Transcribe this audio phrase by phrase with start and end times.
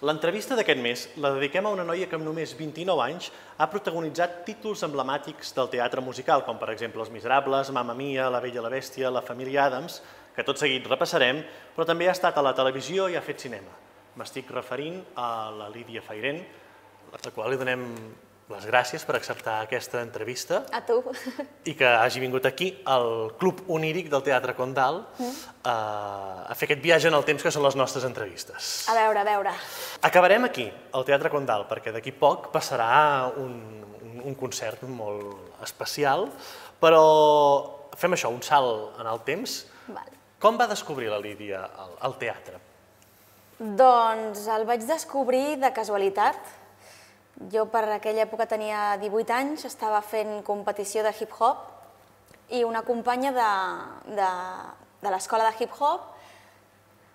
[0.00, 3.26] L'entrevista d'aquest mes la dediquem a una noia que amb només 29 anys
[3.60, 8.40] ha protagonitzat títols emblemàtics del teatre musical, com per exemple Els Miserables, Mamma Mia, La
[8.40, 9.98] Bella i la Bèstia, La família Adams,
[10.32, 11.42] que tot seguit repassarem,
[11.76, 13.76] però també ha estat a la televisió i ha fet cinema.
[14.16, 15.28] M'estic referint a
[15.58, 16.40] la Lídia Fairen,
[17.12, 17.84] a la qual li donem
[18.50, 20.96] les gràcies per acceptar aquesta entrevista A tu.
[21.70, 25.30] i que hagi vingut aquí al Club Oníric del Teatre Condal Mm.
[25.64, 25.74] a,
[26.50, 28.88] a fer aquest viatge en el temps que són les nostres entrevistes.
[28.90, 29.52] A veure, a veure.
[30.02, 33.54] Acabarem aquí, al Teatre Condal, perquè d'aquí poc passarà un,
[34.02, 36.26] un, un concert molt especial,
[36.80, 37.04] però
[38.00, 39.66] fem això, un salt en el temps.
[39.88, 40.16] Vale.
[40.40, 42.58] Com va descobrir la Lídia el, el teatre?
[43.60, 46.38] Doncs el vaig descobrir de casualitat.
[47.48, 51.64] Jo per aquella època tenia 18 anys, estava fent competició de hip-hop
[52.52, 53.50] i una companya de,
[54.18, 54.30] de,
[55.00, 56.10] de l'escola de hip-hop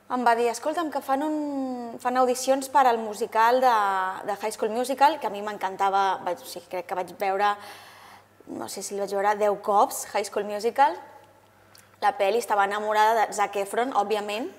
[0.05, 3.73] em va dir, escolta'm, que fan, un, fan audicions per al musical de,
[4.27, 7.55] de High School Musical, que a mi m'encantava, o sigui, crec que vaig veure,
[8.53, 10.93] no sé si el vaig veure 10 cops, High School Musical.
[12.03, 14.51] La pel·li estava enamorada de Zac Efron, òbviament,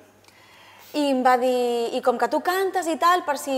[0.99, 3.55] i em va dir, i com que tu cantes i tal, per si,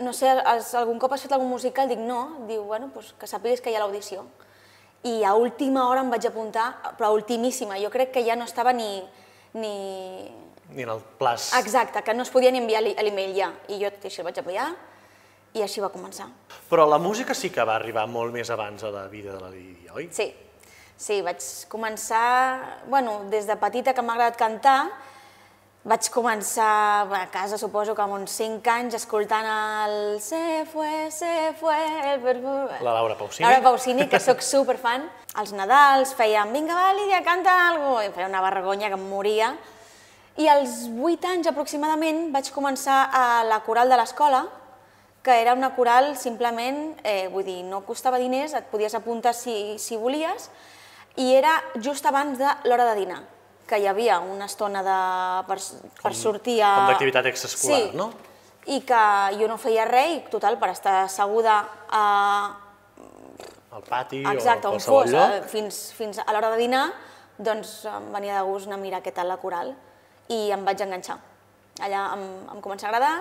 [0.00, 1.88] no sé, has, algun cop has fet algun musical?
[1.88, 2.44] Dic, no.
[2.48, 4.24] Diu, bueno, doncs que sàpigues que hi ha l'audició.
[5.04, 7.78] I a última hora em vaig apuntar, però a ultimíssima.
[7.82, 9.02] Jo crec que ja no estava ni...
[9.54, 9.74] ni...
[10.72, 11.50] Ni en el plaç.
[11.58, 13.50] Exacte, que no es podia ni enviar l'e- l'email ja.
[13.68, 14.70] I jo així el vaig enviar
[15.52, 16.30] i així va començar.
[16.70, 19.50] Però la música sí que va arribar molt més abans a la vida de la
[19.52, 20.06] Lídia, oi?
[20.14, 20.30] Sí,
[20.96, 24.78] sí, vaig començar, bueno, des de petita que m'ha agradat cantar,
[25.82, 31.52] vaig començar a casa, suposo que amb uns 5 anys, escoltant el Se fue, se
[31.58, 31.76] fue.
[32.80, 33.48] La Laura Pausini.
[33.48, 35.08] Laura Pausini, que sóc superfan.
[35.40, 39.08] Els Nadals fèiem, vinga, va, Lídia, canta alguna cosa, i feia una vergonya que em
[39.10, 39.52] moria.
[40.38, 44.46] I als 8 anys aproximadament vaig començar a la coral de l'escola,
[45.22, 49.78] que era una coral simplement, eh, vull dir, no costava diners, et podies apuntar si,
[49.78, 50.48] si volies,
[51.16, 53.22] i era just abans de l'hora de dinar,
[53.68, 54.98] que hi havia una estona de,
[55.48, 55.58] per,
[56.02, 56.74] per sortir a...
[56.80, 58.10] com d'activitat extraescolar, sí, no?
[58.72, 59.04] I que
[59.40, 62.02] jo no feia res, i total, per estar asseguda a,
[63.72, 65.32] Al pati Exacte, o a qualsevol fos, lloc.
[65.32, 66.84] eh, fins, fins a l'hora de dinar,
[67.38, 69.72] doncs em venia de gust anar a mirar què tal la coral
[70.28, 71.16] i em vaig enganxar.
[71.80, 73.14] Allà em, em comença a agradar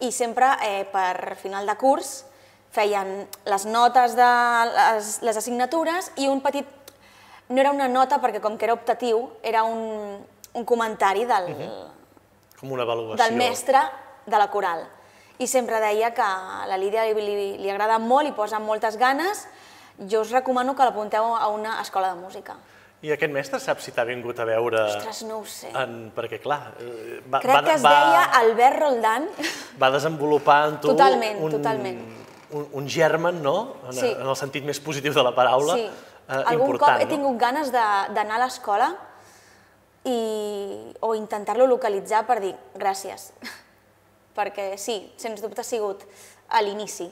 [0.00, 2.24] i sempre eh, per final de curs
[2.72, 4.30] feien les notes de
[4.72, 6.66] les, les assignatures i un petit...
[7.50, 10.20] No era una nota perquè com que era optatiu, era un,
[10.54, 11.48] un comentari del,
[12.60, 13.18] Com una avaluació.
[13.24, 13.80] del mestre
[14.26, 14.84] de la coral.
[15.40, 18.98] I sempre deia que a la Lídia li, li, li agrada molt i posa moltes
[19.00, 19.46] ganes.
[19.98, 22.54] Jo us recomano que l'apunteu a una escola de música.
[23.02, 24.82] I aquest mestre sap si t'ha vingut a veure...
[24.98, 25.70] Ostres, no ho sé.
[25.72, 29.26] En, perquè, clar, eh, va, Crec que es deia Albert Roldán.
[29.80, 32.02] va desenvolupar en tu Totalment, un, totalment.
[32.52, 33.76] Un, un germen, no?
[33.88, 34.12] En, Sí.
[34.12, 35.88] en el sentit més positiu de la paraula, Sí.
[36.30, 36.96] Eh, Algun important.
[36.96, 38.90] cop he tingut ganes de- d'anar a l'escola
[40.04, 43.32] i, o intentar-lo localitzar per dir gràcies.
[44.36, 46.04] Perquè sí, sens dubte ha sigut
[46.48, 47.08] a l'inici.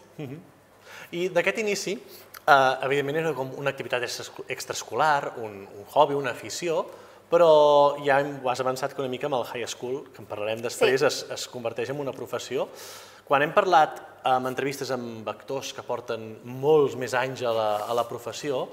[1.13, 6.31] I d'aquest inici, eh, evidentment era com una activitat extraesco- extraescolar, un, un hobby, una
[6.33, 6.87] afició,
[7.29, 10.63] però ja ho has avançat que una mica amb el high school, que en parlarem
[10.65, 11.07] després, Sí.
[11.07, 12.69] es, es converteix en una professió.
[13.29, 17.93] Quan hem parlat amb entrevistes amb actors que porten molts més anys a la, a
[17.95, 18.69] la professió,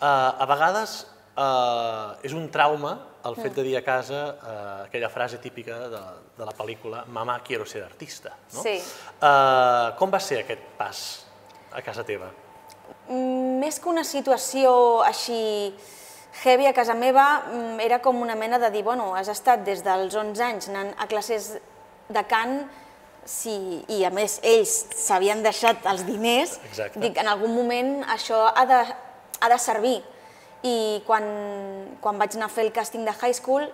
[0.00, 1.06] a vegades
[1.38, 2.96] eh, és un trauma
[3.28, 6.02] el fet de dir a casa eh, aquella frase típica de,
[6.38, 8.34] de la pel·lícula «Mamá, quiero ser artista».
[8.54, 8.62] No?
[8.62, 8.78] Sí.
[8.78, 11.04] Eh, com va ser aquest pas
[11.74, 12.30] a casa teva?
[13.08, 15.72] Més que una situació així
[16.44, 19.82] heavy a casa meva, mm, era com una mena de dir, bueno, has estat des
[19.84, 21.56] dels 11 anys anant a classes
[22.08, 22.62] de cant,
[23.28, 27.00] si, i a més ells s'havien deixat els diners, Exacte.
[27.02, 28.78] dic, en algun moment això ha de,
[29.40, 29.98] ha de servir.
[30.62, 31.26] I quan,
[32.00, 33.66] quan vaig anar a fer el càsting de high school,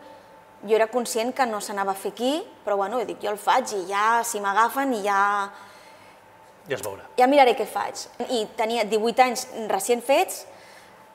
[0.65, 3.73] jo era conscient que no s'anava a fer aquí, però bueno, dic, jo el faig
[3.77, 5.21] i ja, si m'agafen, i ja,
[6.69, 7.05] Ja es veurà.
[7.19, 8.07] ja miraré què faig.
[8.33, 10.47] I tenia 18 anys recient fets,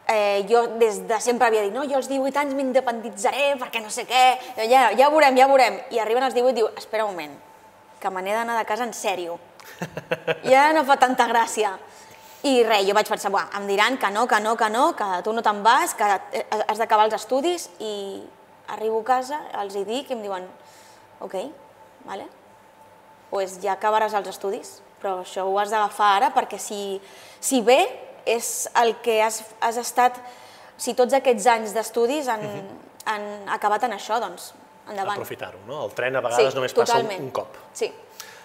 [0.08, 3.90] eh, jo des de sempre havia dit, no, jo als 18 anys m'independitzaré perquè no
[3.90, 4.24] sé què,
[4.70, 5.80] ja, ja veurem, ja veurem.
[5.90, 7.34] I arriben als 18 i diu, espera un moment,
[8.00, 9.40] que me n'he d'anar de casa en sèrio.
[10.50, 11.74] Ja no fa tanta gràcia.
[12.48, 15.08] I res, jo vaig pensar, Buah, em diran que no, que no, que no, que
[15.26, 16.08] tu no te'n vas, que
[16.40, 18.22] eh, has d'acabar els estudis, i
[18.72, 20.46] arribo a casa, els hi dic i em diuen,
[21.26, 21.36] ok,
[22.08, 22.30] vale,
[23.30, 27.00] pues ja acabaràs els estudis, però això ho has d'agafar ara perquè si,
[27.44, 27.82] si bé
[28.28, 30.16] és el que has, has estat,
[30.80, 32.46] si tots aquests anys d'estudis han,
[33.10, 34.54] han acabat en això, doncs
[34.88, 35.18] endavant.
[35.18, 35.84] aprofitar-ho, no?
[35.86, 37.60] El tren a vegades només passa un, un cop.
[37.76, 37.92] Sí,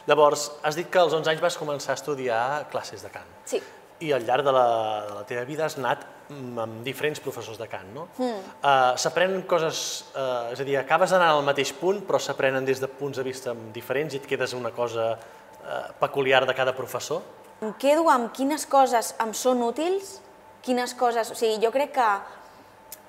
[0.05, 2.43] Llavors, has dit que als 11 anys vas començar a estudiar
[2.73, 3.31] classes de cant.
[3.49, 3.63] sí.
[4.01, 4.67] I al llarg de la,
[5.07, 8.07] de la teva vida has anat amb diferents professors de cant, no?
[8.17, 8.41] Mm.
[8.59, 9.79] Uh, s'aprenen coses,
[10.17, 13.25] uh, és a dir, acabes d'anar al mateix punt, però s'aprenen des de punts de
[13.27, 17.23] vista diferents i et quedes una cosa uh, peculiar de cada professor?
[17.63, 20.19] Em quedo amb quines coses em són útils,
[20.65, 21.31] quines coses...
[21.31, 22.09] O sigui, jo crec que,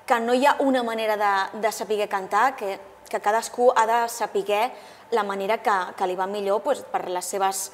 [0.06, 1.32] que no hi ha una manera de,
[1.64, 2.78] de saber cantar, que,
[3.08, 4.70] que cadascú ha de saber
[5.10, 7.70] la manera que, que li va millor doncs, per les seves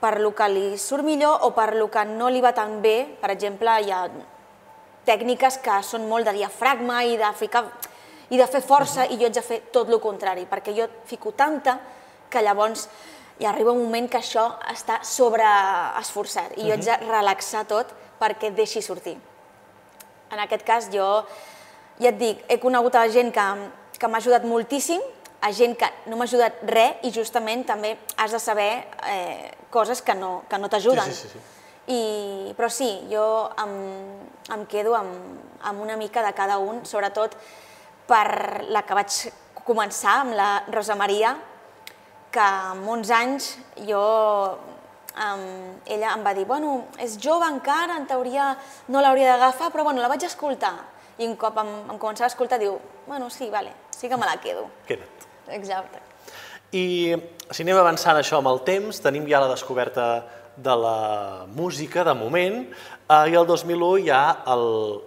[0.00, 3.04] per lo que li surt millor o per lo que no li va tan bé.
[3.20, 4.06] Per exemple, hi ha
[5.06, 7.64] tècniques que són molt de diafragma i de ficar
[8.30, 11.32] i de fer força i jo haig de fer tot el contrari, perquè jo fico
[11.34, 11.78] tanta
[12.30, 12.86] que llavors
[13.40, 18.52] hi arriba un moment que això està sobreesforçat i jo haig de relaxar tot perquè
[18.54, 19.16] deixi sortir.
[20.30, 21.06] En aquest cas jo,
[21.98, 23.46] ja et dic, he conegut a gent que,
[23.98, 25.02] que m'ha ajudat moltíssim,
[25.40, 28.70] a gent que no m'ha ajudat res i justament també has de saber
[29.08, 31.06] eh, coses que no, que no t'ajuden.
[31.06, 31.56] Sí, sí, sí, sí.
[31.90, 33.24] I, però sí, jo
[33.58, 33.72] em,
[34.54, 37.34] em quedo amb, amb una mica de cada un, sobretot
[38.06, 39.16] per la que vaig
[39.66, 41.34] començar, amb la Rosa Maria,
[42.30, 43.48] que amb 11 anys
[43.88, 44.02] jo,
[45.14, 45.46] um,
[45.86, 48.52] ella em va dir, bueno, és jove encara, en teoria
[48.88, 50.76] no l'hauria d'agafar, però bueno, la vaig escoltar.
[51.18, 52.78] I un cop em, em començava a escoltar, diu,
[53.08, 54.68] bueno, sí, vale, sí que me la quedo.
[54.86, 55.26] Queda't.
[55.50, 56.09] Exacte.
[56.72, 57.16] I
[57.50, 60.24] si anem avançant això amb el temps, tenim ja la descoberta
[60.56, 62.62] de la música, de moment,
[63.08, 64.24] eh, i el 2001 hi ha
[64.54, 64.66] el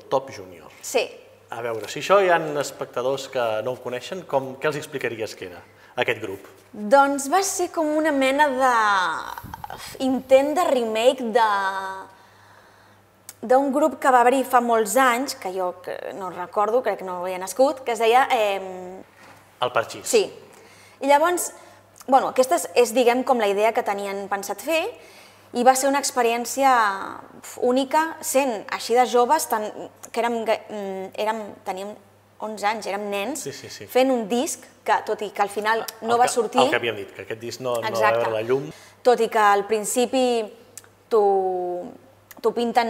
[0.10, 0.72] Top Junior.
[0.82, 1.06] Sí,
[1.54, 5.36] A veure, si això hi ha espectadors que no ho coneixen, com, què els explicaries
[5.38, 5.60] que era
[6.02, 6.48] aquest grup?
[6.74, 8.72] Doncs va ser com una mena de
[10.02, 11.46] intent de remake de
[13.44, 17.06] d'un grup que va haver-hi fa molts anys, que jo que no recordo, crec que
[17.06, 18.26] no havia nascut, que es deia...
[18.32, 19.04] Eh,
[19.62, 20.08] El Parxís.
[20.10, 20.24] sí.
[21.04, 21.50] I llavors,
[22.08, 24.86] bueno, aquesta és, és, diguem, com la idea que tenien pensat fer,
[25.54, 26.72] i va ser una experiència
[27.62, 29.68] única, sent així de joves, tan,
[30.10, 31.92] que érem, mm, érem, teníem
[32.44, 33.86] 11 anys, érem nens, Sí, sí, sí.
[33.88, 36.62] fent un disc que, tot i que al final no el va que, sortir...
[36.64, 38.24] El que havíem dit, que aquest disc no, no va Exacte.
[38.24, 38.72] veure la llum.
[39.04, 40.26] Tot i que al principi
[41.12, 41.24] t'ho
[42.44, 42.90] t'ho pinten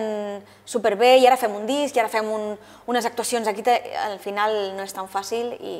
[0.66, 2.56] superbé i ara fem un disc i ara fem un,
[2.90, 5.74] unes actuacions aquí, te- al final no és tan fàcil i,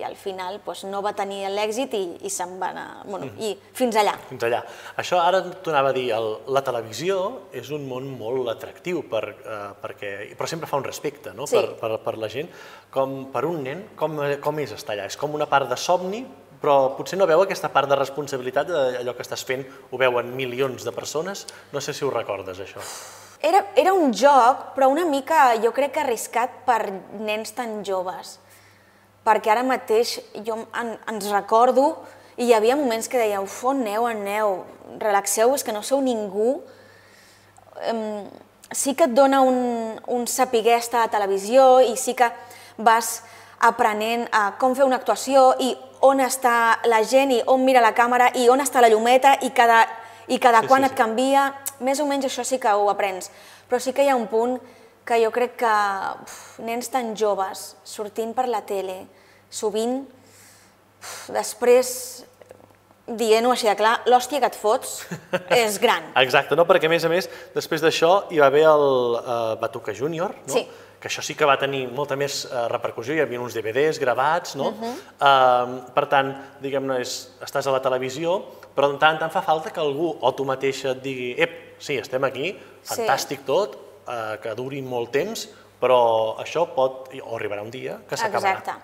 [0.00, 3.38] i al final doncs, no va tenir l'èxit i, i se'n va anar, bueno, Mm.
[3.46, 4.16] i fins allà.
[4.28, 4.58] Fins allà.
[4.98, 7.20] Això ara t'ho anava a dir, el, la televisió
[7.54, 11.46] és un món molt atractiu, per, eh, perquè, però sempre fa un respecte no?
[11.46, 11.56] Sí.
[11.60, 12.50] per, per, per la gent.
[12.90, 15.06] Com, per un nen, com, com és estar allà?
[15.06, 16.24] És com una part de somni,
[16.62, 20.86] però potser no veu aquesta part de responsabilitat d'allò que estàs fent, ho veuen milions
[20.86, 21.44] de persones.
[21.74, 22.84] No sé si ho recordes, això.
[23.42, 26.86] Era, era un joc, però una mica, jo crec que arriscat per
[27.18, 28.36] nens tan joves.
[29.26, 31.90] Perquè ara mateix jo en, ens recordo
[32.38, 34.56] i hi havia moments que deia, uf, on aneu, aneu,
[35.02, 36.60] relaxeu, és que no sou ningú.
[37.90, 38.30] Em,
[38.70, 42.30] sí que et dona un, un saber estar a televisió i sí que
[42.78, 43.20] vas
[43.62, 47.94] aprenent a com fer una actuació i on està la gent i on mira la
[47.94, 49.84] càmera i on està la llumeta i cada,
[50.28, 50.98] i cada Sí, quan sí, et sí.
[50.98, 51.48] canvia,
[51.80, 53.30] més o menys això sí que ho aprens.
[53.68, 54.58] Però sí que hi ha un punt
[55.06, 55.74] que jo crec que
[56.22, 59.06] uf, nens tan joves sortint per la tele,
[59.50, 60.02] sovint,
[61.00, 62.24] uf, després
[63.06, 65.02] dient-ho així de clar, l'hòstia que et fots
[65.50, 66.12] és gran.
[66.24, 66.66] Exacte, no?
[66.68, 68.86] perquè a més a més, després d'això hi va haver el
[69.18, 70.54] uh, Batuca Júnior, no?
[70.54, 70.66] Sí.
[71.02, 74.54] que això sí que va tenir molta més uh, repercussió, hi havia uns DVDs gravats,
[74.54, 74.70] no?
[74.70, 74.92] Mhm.
[75.18, 76.30] uh, per tant,
[76.62, 78.38] diguem-ne, estàs a la televisió,
[78.72, 81.58] però de tant en tant fa falta que algú o tu mateixa et digui ep,
[81.82, 82.54] sí, estem aquí,
[82.86, 83.74] fantàstic tot,
[84.06, 85.48] uh, que duri molt temps,
[85.82, 88.60] però això pot, o arribarà un dia que s'acabarà.
[88.60, 88.78] Exacte.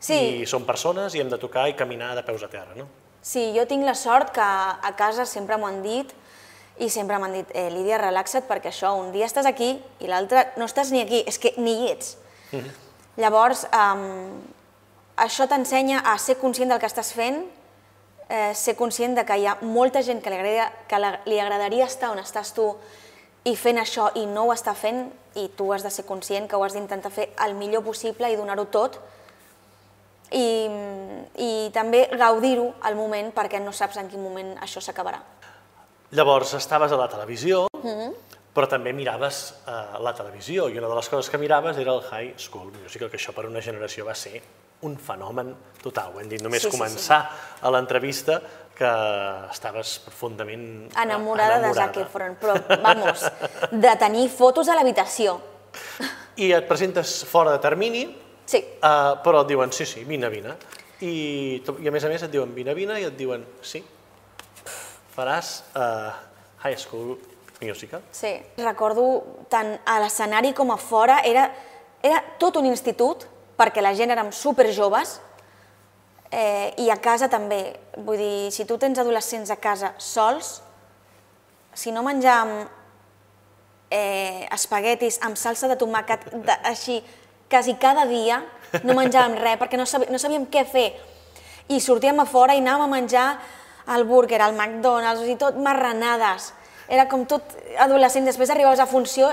[0.00, 2.88] Sí, I som persones i hem de tocar i caminar de peus a terra, no?
[3.22, 6.12] Sí, jo tinc la sort que a casa sempre m'ho han dit
[6.80, 10.46] i sempre m'han dit, eh, Lídia, relaxa't perquè això, un dia estàs aquí i l'altre
[10.56, 12.16] no estàs ni aquí, és que ni hi ets.
[13.20, 14.40] Llavors, um,
[15.20, 17.44] això t'ensenya a ser conscient del que estàs fent,
[18.30, 21.38] eh, ser conscient de que hi ha molta gent que li, agradaria, que la, li
[21.40, 22.72] agradaria estar on estàs tu
[23.44, 26.56] i fent això i no ho està fent i tu has de ser conscient que
[26.56, 29.00] ho has d'intentar fer el millor possible i donar-ho tot
[30.30, 30.46] i,
[31.38, 35.20] i també gaudir-ho al moment perquè no saps en quin moment això s'acabarà.
[36.12, 38.10] Llavors, estaves a la televisió, Mm-hmm.
[38.52, 42.02] però també miraves eh, la televisió, i una de les coses que miraves era el
[42.04, 44.42] High School Musical, que això per una generació va ser
[44.84, 46.10] un fenomen total.
[46.14, 46.76] Ho hem dit només Sí, sí, sí.
[46.76, 47.20] començar
[47.62, 48.36] a l'entrevista
[48.76, 48.90] que
[49.52, 53.24] estaves profundament Enamorada, de Zac Efron, però, vamos,
[53.72, 55.38] de tenir fotos a l'habitació.
[56.36, 58.04] I et presentes fora de termini,
[58.50, 60.56] Sí, eh, però et diuen, sí, sí, vine, vine.
[61.06, 61.14] I,
[61.62, 63.80] I a més a més et diuen vine, vine i et diuen sí,
[65.14, 66.10] faràs uh,
[66.64, 67.14] High School
[67.62, 68.02] Musical.
[68.12, 68.32] Sí.
[68.58, 69.04] Recordo
[69.52, 71.46] tant a l'escenari com a fora, era,
[72.02, 73.26] era tot un institut,
[73.60, 75.18] perquè la gent érem superjoves,
[76.32, 77.60] eh, i a casa també.
[77.98, 80.58] Vull dir, si tu tens adolescents a casa sols,
[81.74, 82.66] si no menjàvem
[83.90, 87.00] eh, espaguetis amb salsa de tomàquet de, així
[87.50, 88.40] quasi cada dia,
[88.86, 90.92] no menjàvem res perquè no, sabí, no sabíem què fer.
[91.70, 93.26] I sortíem a fora i anàvem a menjar
[93.90, 96.52] al burger, al McDonald's, i tot marranades.
[96.90, 99.28] Era com tot adolescent, després arribaves a funció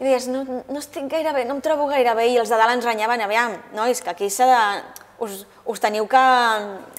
[0.00, 2.60] i deies, no, no estic gaire bé, no em trobo gaire bé, i els de
[2.60, 4.60] dalt ens renyaven, aviam, nois, que aquí s'ha de...
[5.22, 6.20] Us, us teniu que,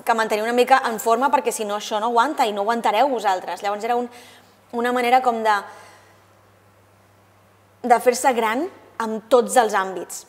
[0.06, 3.10] que mantenir una mica en forma perquè si no això no aguanta i no aguantareu
[3.12, 3.60] vosaltres.
[3.60, 4.08] Llavors era un,
[4.80, 5.56] una manera com de,
[7.84, 8.64] de fer-se gran
[9.04, 10.24] amb tots els àmbits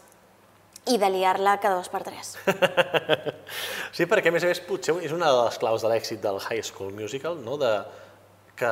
[0.87, 2.35] i de liar-la cada dos per tres.
[3.95, 6.41] Sí, perquè a més a més potser és una de les claus de l'èxit del
[6.43, 7.55] High School Musical, no?
[7.61, 7.69] de,
[8.59, 8.67] que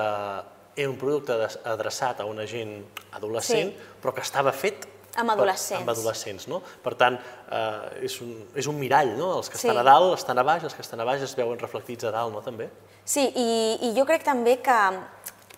[0.75, 1.37] era un producte
[1.69, 2.81] adreçat a una gent
[3.15, 3.91] adolescent, Sí.
[4.03, 5.81] però que estava fet Amb per- adolescents.
[5.83, 6.63] amb adolescents no?
[6.83, 7.19] Per tant,
[7.53, 9.37] eh, és, un, és un mirall, no?
[9.39, 9.69] Els que Sí.
[9.69, 12.11] estan a dalt estan a baix, els que estan a baix es veuen reflectits a
[12.11, 12.41] dalt, no?
[12.43, 12.71] També?
[13.05, 14.73] Sí, i, i jo crec també que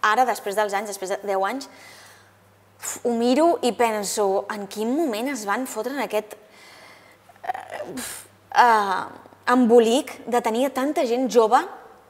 [0.03, 1.69] ara, després dels anys, després de 10 anys,
[3.05, 6.35] ho miro i penso en quin moment es van fotre en aquest
[7.45, 9.05] eh,
[9.53, 11.61] embolic de tenir tanta gent jove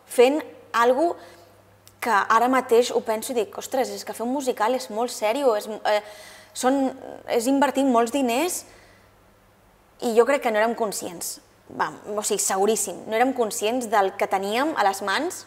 [0.07, 0.41] fent
[0.73, 1.33] alguna
[2.05, 5.13] que ara mateix ho penso i dic, ostres, és que fer un musical és molt
[5.13, 6.03] sèrio, és, eh,
[6.53, 6.93] són,
[7.33, 8.61] és invertir molts diners
[10.05, 11.39] i jo crec que no érem conscients.
[11.65, 15.47] Va, o sigui, seguríssim, no érem conscients del que teníem a les mans,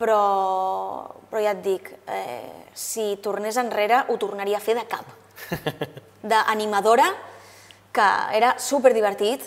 [0.00, 0.22] però,
[1.28, 5.04] però ja et dic, eh, si tornés enrere ho tornaria a fer de cap.
[6.32, 7.10] D'animadora,
[7.94, 9.44] que era superdivertit,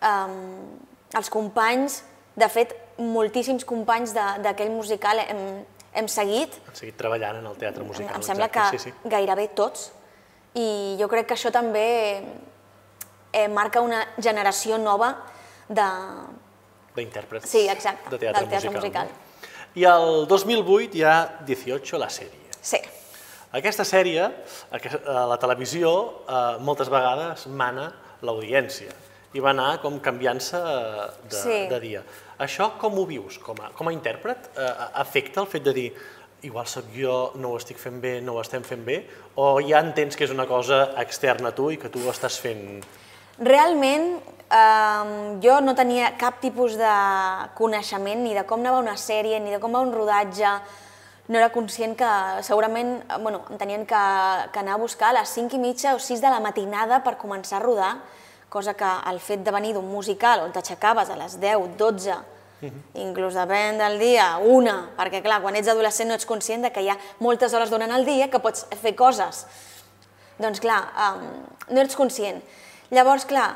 [0.00, 0.78] um,
[1.18, 2.00] els companys,
[2.36, 5.42] de fet, moltíssims companys de- d'aquell musical hem,
[5.92, 8.14] hem seguit, Han seguit treballant en el teatre musical.
[8.16, 9.08] em sembla exacte, que sí, sí.
[9.08, 9.90] gairebé tots,
[10.54, 12.22] i jo crec que això també
[13.32, 15.14] eh, marca una generació nova
[15.68, 15.86] de...
[16.96, 19.06] D'intèrprets Sí, exacte, de teatre del teatre musical.
[19.08, 19.30] No?
[19.80, 21.14] I el 2008 hi ha
[21.48, 22.50] 18, la sèrie.
[22.60, 22.76] Sí,
[23.52, 24.24] Aquesta sèrie,
[24.72, 25.90] a la televisió,
[26.24, 27.90] eh, moltes vegades mana
[28.24, 28.94] l'audiència
[29.32, 31.58] i va anar com canviant-se eh, de, Sí.
[31.68, 32.02] de dia.
[32.40, 34.48] Això com ho vius com a, com a intèrpret?
[34.56, 34.72] Eh,
[35.04, 35.92] afecta el fet de dir
[36.42, 39.04] igual sóc jo, no ho estic fent bé, no ho estem fent bé,
[39.36, 42.40] o ja entens que és una cosa externa a tu i que tu ho estàs
[42.40, 42.82] fent...
[43.38, 44.16] Realment,
[44.50, 46.94] eh, jo no tenia cap tipus de
[47.54, 50.56] coneixement ni de com anava una sèrie, ni de com va un rodatge.
[51.32, 52.08] No era conscient que
[52.44, 54.02] segurament eh, bueno, em tenien que,
[54.52, 57.16] que anar a buscar a les 5 i mitja o 6 de la matinada per
[57.16, 57.94] començar a rodar,
[58.52, 62.18] cosa que el fet de venir d'un musical on t'aixecaves a les 10, 12,
[63.00, 66.84] inclús depèn del dia, una, perquè clar, quan ets adolescent no ets conscient de que
[66.84, 69.46] hi ha moltes hores durant el dia que pots fer coses.
[70.42, 71.24] Doncs clar, um,
[71.72, 72.42] no ets conscient.
[72.92, 73.48] Llavors, clar,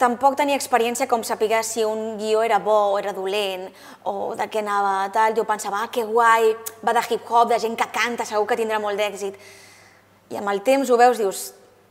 [0.00, 3.68] tampoc tenia experiència com saber si un guió era bo o era dolent,
[4.04, 5.36] o de què anava, tal.
[5.36, 6.54] Jo pensava, ah, que guai,
[6.86, 9.36] va de hip-hop, de gent que canta, segur que tindrà molt d'èxit.
[10.30, 11.50] I amb el temps ho veus, dius,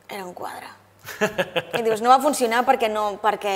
[0.09, 0.71] era un quadre.
[1.79, 3.55] I dius, no va funcionar perquè no, perquè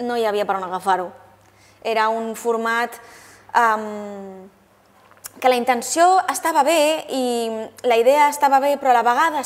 [0.00, 1.10] no hi havia per on agafar-ho.
[1.82, 2.96] Era un format
[3.58, 4.48] um,
[5.42, 7.22] que la intenció estava bé i
[7.88, 9.42] la idea estava bé, però a la vegada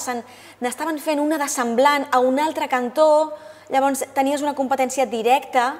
[0.60, 3.32] n'estaven fent una de semblant a un altre cantó,
[3.72, 5.74] llavors tenies una competència directa,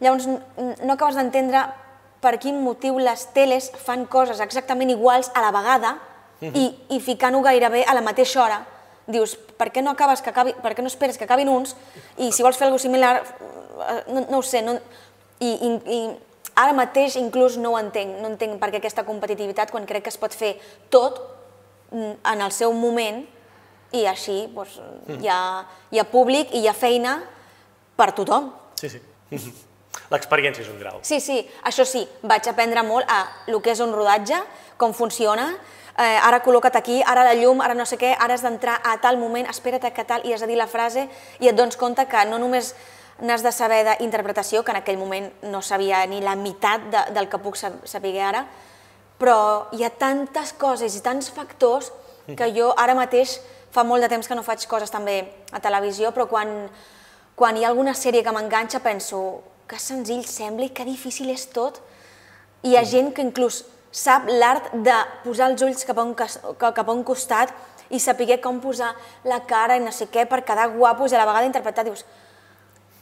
[0.00, 1.64] llavors no acabes d'entendre
[2.20, 5.96] per quin motiu les teles fan coses exactament iguals a la vegada
[6.40, 8.60] i, i ficant-ho gairebé a la mateixa hora.
[9.06, 11.76] Dius, per què no acabes que acabi, per què no esperes que acabin uns
[12.18, 14.74] i si vols fer alguna similar, eh, no, no ho sé, no,
[15.38, 16.00] i, i, i
[16.58, 20.12] ara mateix inclús no ho entenc, no entenc per què aquesta competitivitat quan crec que
[20.12, 20.56] es pot fer
[20.90, 21.20] tot
[21.92, 23.22] mm, en el seu moment
[23.92, 24.80] i així doncs,
[25.20, 27.18] hi, ha, hi ha públic i hi ha feina
[27.96, 28.50] per tothom.
[28.80, 29.00] Sí, sí.
[30.12, 30.98] L'experiència és un grau.
[31.02, 34.38] Sí, sí, això sí, vaig aprendre molt a el que és un rodatge,
[34.78, 35.48] com funciona,
[35.96, 38.98] eh, ara col·loca't aquí, ara la llum, ara no sé què, ara has d'entrar a
[39.02, 41.08] tal moment, espera't que tal, i has de dir la frase,
[41.40, 42.74] i et dones compte que no només
[43.24, 47.30] n'has de saber d'interpretació, que en aquell moment no sabia ni la meitat de, del
[47.32, 48.44] que puc sab- saber ara,
[49.18, 51.88] però hi ha tantes coses i tants factors
[52.36, 53.38] que jo ara mateix
[53.76, 55.20] fa molt de temps que no faig coses també
[55.52, 56.54] a televisió, però quan,
[57.36, 59.20] quan hi ha alguna sèrie que m'enganxa penso
[59.68, 61.82] que senzill sembla i que difícil és tot.
[62.64, 63.64] Hi ha gent que inclús
[63.96, 67.52] sap l'art de posar els ulls cap a, un, cap a un costat
[67.90, 71.22] i saber com posar la cara i no sé què per quedar guapos i a
[71.22, 71.84] la vegada interpretar.
[71.86, 72.04] Dius,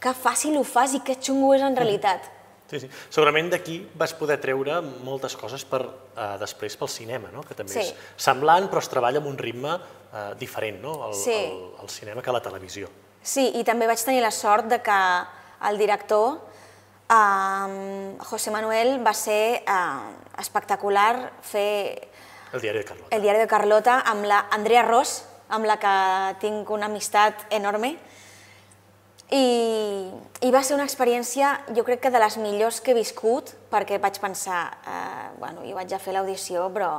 [0.00, 2.26] que fàcil ho fas i que xungo és en realitat.
[2.70, 2.88] Sí, sí.
[3.12, 5.82] Segurament d'aquí vas poder treure moltes coses per,
[6.16, 7.42] eh, després pel cinema, no?
[7.44, 7.80] que també Sí.
[7.80, 9.74] és semblant però es treballa amb un ritme
[10.14, 11.08] eh, diferent, no?
[11.08, 11.34] el, Sí.
[11.34, 12.88] el, el cinema que la televisió.
[13.22, 14.98] Sí, i també vaig tenir la sort de que
[15.68, 16.40] el director,
[17.10, 22.08] eh, José Manuel, va ser eh, espectacular fer
[22.52, 23.16] El diari de Carlota.
[23.16, 25.94] El diari de Carlota amb la Andrea Ross, amb la que
[26.40, 27.96] tinc una amistat enorme.
[29.32, 30.10] I,
[30.44, 33.96] I va ser una experiència, jo crec que de les millors que he viscut, perquè
[34.02, 36.98] vaig pensar, eh, bueno, jo vaig a fer l'audició, però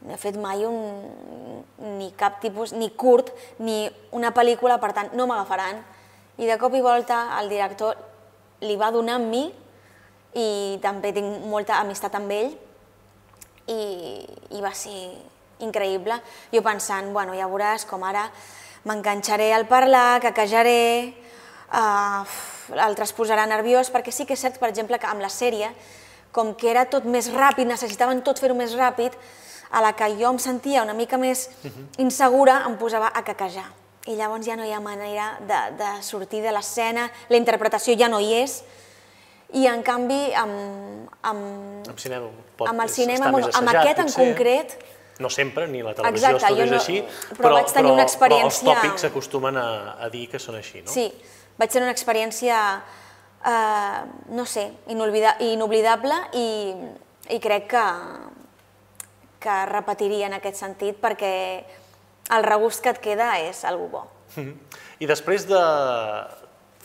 [0.00, 1.62] no he fet mai un,
[1.98, 3.84] ni cap tipus, ni curt, ni
[4.16, 5.82] una pel·lícula, per tant, no m'agafaran.
[6.40, 7.98] I de cop i volta el director
[8.64, 9.44] li va donar amb mi
[10.40, 12.52] i també tinc molta amistat amb ell
[13.68, 13.80] i,
[14.56, 15.10] i va ser
[15.60, 16.16] increïble.
[16.54, 18.26] Jo pensant, bueno, ja veuràs com ara
[18.88, 21.12] m'enganxaré al parlar, caquejaré,
[21.72, 22.24] uh,
[22.76, 25.70] l'altre es posarà nerviós, perquè sí que és cert, per exemple, que amb la sèrie,
[26.32, 29.12] com que era tot més ràpid, necessitaven tot fer-ho més ràpid,
[29.70, 31.48] a la que jo em sentia una mica més
[31.98, 33.68] insegura, em posava a caquejar.
[34.08, 38.08] I llavors ja no hi ha manera de, de sortir de l'escena, la interpretació ja
[38.08, 38.62] no hi és,
[39.52, 43.68] i en canvi amb, amb, Amb cinema pot amb el cinema, està bueno, més amb
[43.68, 44.26] assajat, aquest en potser.
[44.30, 44.78] concret,
[45.20, 47.02] No sempre, ni la televisió Exacte, és no- així,
[47.36, 50.80] però vaig tenir una experiència- Però els tòpics s'acostumen a, a dir que són així,
[50.80, 50.88] no?
[50.90, 51.12] Sí,
[51.58, 52.56] vaig tenir una experiència,
[53.46, 56.48] eh, no sé, inoblida inoblidable i,
[57.34, 57.84] i crec que,
[59.40, 61.34] que repetiria en aquest sentit perquè
[62.30, 64.04] el regust que et queda és algo bo.
[65.00, 65.60] I després de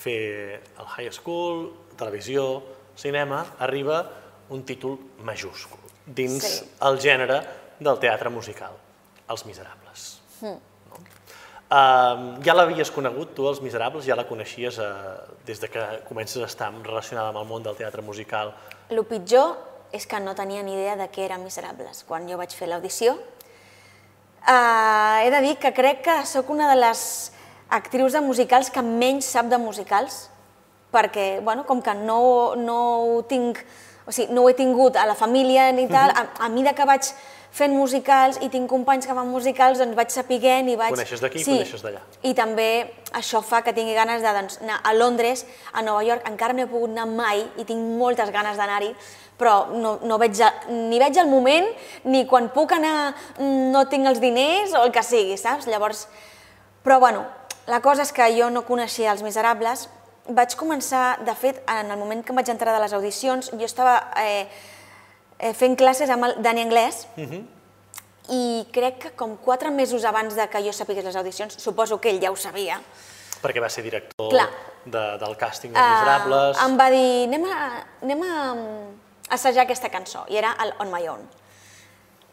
[0.01, 1.67] fer el high school,
[1.97, 2.63] televisió,
[2.97, 4.03] cinema, arriba
[4.49, 6.65] un títol majúscul dins Sí.
[6.85, 7.39] el gènere
[7.79, 8.75] del teatre musical,
[9.29, 10.03] Els Miserables.
[10.41, 10.59] No?
[11.75, 16.39] Uh, ja l'havies conegut, tu, Els Miserables, ja la coneixies uh, des de que comences
[16.39, 18.53] a estar relacionada amb el món del teatre musical.
[18.87, 19.57] El pitjor
[19.91, 22.05] és que no tenia ni idea de què eren Miserables.
[22.07, 23.17] Quan jo vaig fer l'audició,
[24.45, 27.01] eh, he de dir que crec que sóc una de les
[27.69, 30.29] actrius de musicals que menys sap de musicals,
[30.93, 33.59] perquè, bueno, com que no, no ho tinc,
[34.05, 36.85] o sigui, no ho he tingut a la família ni tal, a, a mida que
[36.87, 37.09] vaig
[37.55, 40.91] fent musicals i tinc companys que fan musicals, doncs vaig sapiguent i vaig...
[40.91, 42.01] Coneixes d'aquí i coneixes d'allà.
[42.27, 42.67] I també
[43.15, 46.65] això fa que tingui ganes de doncs, anar a Londres, a Nova York, encara no
[46.65, 48.91] he pogut anar mai i tinc moltes ganes d'anar-hi,
[49.39, 51.71] però no, no veig, ni veig el moment,
[52.11, 55.69] ni quan puc anar mm, no tinc els diners o el que sigui, saps?
[55.71, 56.05] Llavors,
[56.83, 57.23] però bueno,
[57.71, 59.87] la cosa és que jo no coneixia els Miserables,
[60.27, 63.67] vaig començar, de fet, en el moment que em vaig entrar de les audicions, jo
[63.67, 64.47] estava eh,
[65.39, 67.05] eh, fent classes amb el Dani Anglès,
[68.29, 72.09] i crec que com quatre mesos abans de que jo sapigués les audicions, suposo que
[72.09, 72.79] ell ja ho sabia,
[73.45, 74.49] perquè va ser director Clar.
[74.85, 76.61] de, del càsting dels Miserables.
[76.65, 77.57] em va dir, anem a,
[78.01, 78.93] anem a mm,
[79.37, 81.25] assajar aquesta cançó, i era el On My Own.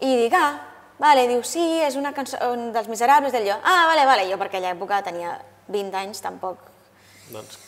[0.03, 0.55] I dic, ah,
[0.99, 2.39] vale, diu, sí, és una cançó
[2.75, 5.37] dels Miserables, jo, ah, vale, vale, jo per aquella època tenia
[5.69, 6.71] 20 anys, tampoc.
[7.33, 7.59] Doncs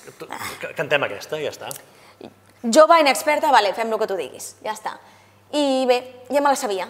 [0.76, 1.70] cantem aquesta, ja està.
[2.64, 4.96] Jove inexperta, vale, fem el que tu diguis, ja està.
[5.54, 6.88] I bé, ja me la sabia.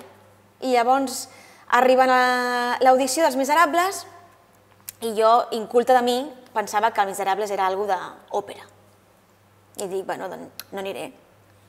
[0.64, 1.26] I llavors
[1.76, 4.04] arriben a l'audició dels Miserables
[5.04, 6.16] i jo, inculta de mi,
[6.54, 8.64] pensava que el Miserables era algo d'òpera.
[9.82, 11.10] I dic, bueno, doncs no aniré.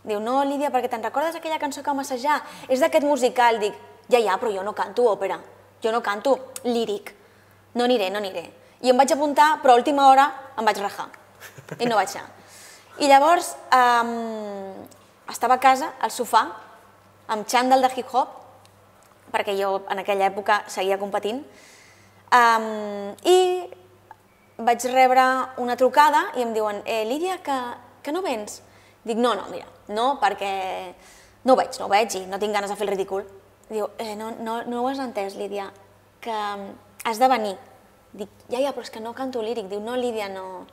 [0.06, 2.38] Diu, no, Lídia, perquè te'n recordes aquella cançó que vam assajar?
[2.70, 3.58] És d'aquest musical.
[3.60, 3.76] Dic,
[4.08, 5.40] ja, ja, però jo no canto òpera.
[5.84, 7.12] Jo no canto líric.
[7.74, 8.46] No aniré, no aniré.
[8.86, 11.10] I em vaig apuntar, però a última hora em vaig rajar.
[11.80, 12.30] I no vaig anar.
[13.02, 14.86] I llavors um,
[15.28, 16.46] estava a casa, al sofà,
[17.28, 18.42] amb xandall de hip-hop,
[19.34, 21.42] perquè jo en aquella època seguia competint,
[22.34, 23.40] um, i
[24.58, 25.26] vaig rebre
[25.64, 27.58] una trucada i em diuen eh, Lídia, que,
[28.04, 28.62] que no vens?
[29.06, 30.52] Dic, no, no, mira, no, perquè
[31.46, 33.26] no ho veig, no ho veig i no tinc ganes de fer el ridícul.
[33.70, 35.72] Diu, eh, no, no, no ho has entès, Lídia,
[36.22, 36.36] que
[37.06, 37.56] has de venir.
[38.16, 39.68] Dic, ja, ja, però és que no canto líric.
[39.70, 40.66] Diu, no, Lídia, no...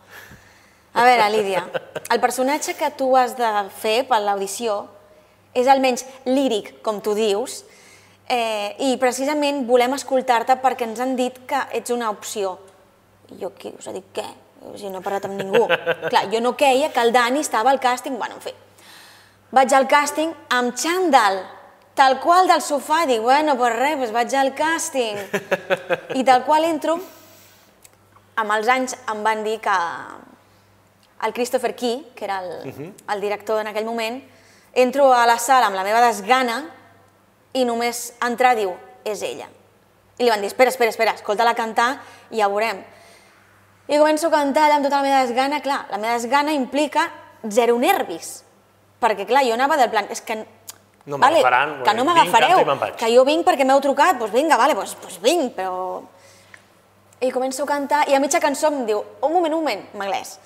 [0.92, 1.64] A veure, Lídia,
[2.12, 3.48] el personatge que tu has de
[3.80, 4.82] fer per l'audició
[5.54, 7.62] és almenys líric, com tu dius,
[8.28, 12.56] eh, i precisament volem escoltar-te perquè ens han dit que ets una opció.
[13.30, 14.26] I jo aquí us he dit què?
[14.62, 15.64] O sigui, no he parlat amb ningú.
[16.10, 18.54] Clar, jo no queia que el Dani estava al càsting, bueno, en fi.
[19.52, 21.42] Vaig al càsting amb xandall,
[21.98, 25.18] tal qual del sofà, dic, bueno, pues res, pues vaig al càsting.
[26.18, 26.96] I tal qual entro,
[28.40, 29.76] amb els anys em van dir que
[31.26, 34.22] el Christopher Key, que era el, el director en aquell moment,
[34.72, 36.62] entro a la sala amb la meva desgana
[37.52, 38.72] i només entrar diu,
[39.04, 39.48] és ella.
[40.18, 41.96] I li van dir, espera, espera, espera, escolta-la cantar
[42.30, 42.80] i ja veurem.
[43.88, 45.60] I començo a cantar allà amb tota la meva desgana.
[45.60, 47.08] Clar, la meva desgana implica
[47.50, 48.40] zero nervis.
[49.02, 50.38] Perquè, clar, jo anava del plan, és que...
[51.02, 52.60] No m'agafaran, que no m'agafareu,
[52.94, 55.98] que jo vinc perquè m'heu trucat, doncs vinga, vale, doncs, doncs vinc, però...
[57.22, 60.04] I començo a cantar, i a mitja cançó em diu, un moment, un moment, en
[60.06, 60.36] anglès.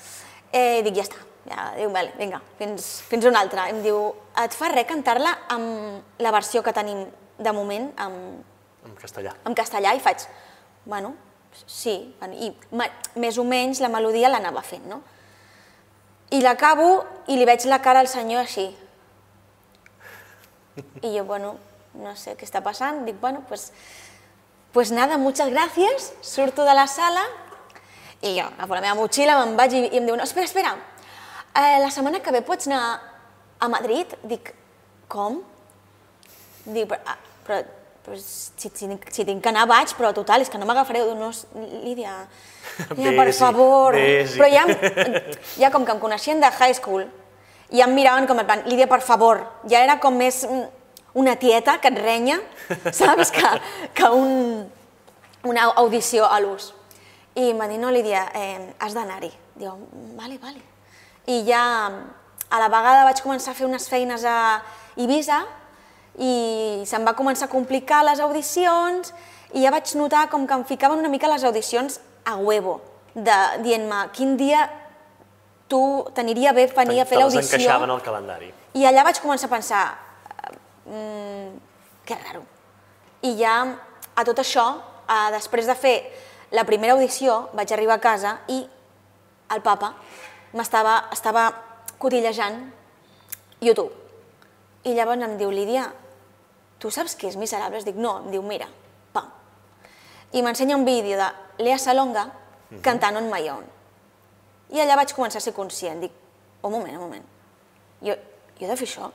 [0.49, 3.69] Eh, dic, ja està, ja, diu, vale, vinga, fins, fins una altra.
[3.71, 4.01] Em diu,
[4.43, 7.05] et fa res cantar-la amb la versió que tenim
[7.39, 8.43] de moment, amb,
[8.87, 9.35] En castellà.
[9.45, 10.27] en castellà, i faig,
[10.85, 11.15] bueno,
[11.67, 12.53] sí, i
[13.19, 15.03] més o menys la melodia l'anava fent, no?
[16.31, 18.67] I l'acabo i li veig la cara al senyor així.
[21.03, 21.57] I jo, bueno,
[21.95, 23.73] no sé què està passant, dic, bueno, pues,
[24.73, 27.25] pues nada, muchas gracias, surto de la sala
[28.23, 30.75] i jo agafo la meva motxilla, me'n vaig i, i em diu, no, espera, espera,
[31.57, 33.01] eh, la setmana que ve pots anar
[33.59, 34.13] a Madrid?
[34.29, 34.53] Dic,
[35.09, 35.41] com?
[36.67, 37.17] Dic, però, ah,
[37.47, 37.61] però,
[38.05, 41.15] però si, si, si tinc que anar vaig, però total, és que no m'agafareu.
[41.19, 41.31] No,
[41.85, 42.17] Lídia,
[42.97, 43.97] Lídia, per favor.
[43.97, 44.39] vés-hi.
[44.39, 44.67] Però ja,
[45.65, 47.07] ja com que em coneixien de high school,
[47.73, 49.45] ja em miraven com en plan, Lídia, per favor.
[49.71, 50.65] Ja era com més mm,
[51.17, 52.41] una tieta que et renya,
[53.01, 53.33] saps?
[53.35, 53.57] Que,
[53.97, 54.67] que un,
[55.47, 56.73] una audició a l'ús.
[57.37, 59.31] I em va dir, no, Lídia, eh, has d'anar-hi.
[59.57, 59.73] Diu,
[60.17, 60.76] vale, vale.
[61.27, 61.63] I ja
[62.51, 64.63] a la vegada vaig començar a fer unes feines a
[64.97, 65.41] Ibiza
[66.23, 69.13] i se'm va començar a complicar les audicions
[69.53, 72.81] i ja vaig notar com que em ficaven una mica les audicions a huevo,
[73.15, 74.65] de, dient-me quin dia
[75.69, 75.81] tu
[76.15, 77.57] t'aniria bé venir a fer Te les l'audició.
[77.59, 78.53] encaixaven al calendari.
[78.75, 79.85] I allà vaig començar a pensar,
[80.87, 81.59] mm,
[82.07, 82.43] que raro.
[83.23, 83.57] I ja
[84.15, 84.67] a tot això,
[85.09, 85.97] eh, després de fer
[86.53, 88.67] la primera audició, vaig arribar a casa i
[89.51, 89.95] el papa
[90.57, 91.47] m'estava estava
[92.01, 92.59] cotillejant
[93.61, 93.93] YouTube.
[94.87, 95.87] I llavors em diu, Lídia,
[96.79, 97.87] tu saps què és Miserables?
[97.87, 98.19] Dic, no.
[98.25, 98.69] Em diu, mira,
[99.15, 99.29] pam.
[100.33, 101.31] I m'ensenya un vídeo de
[101.65, 102.29] Lea Salonga
[102.83, 103.65] cantant On My Own.
[104.75, 106.03] I allà vaig començar a ser conscient.
[106.03, 106.15] Dic,
[106.63, 107.27] un moment, un moment.
[108.03, 108.17] Jo,
[108.59, 109.11] jo he de fer això?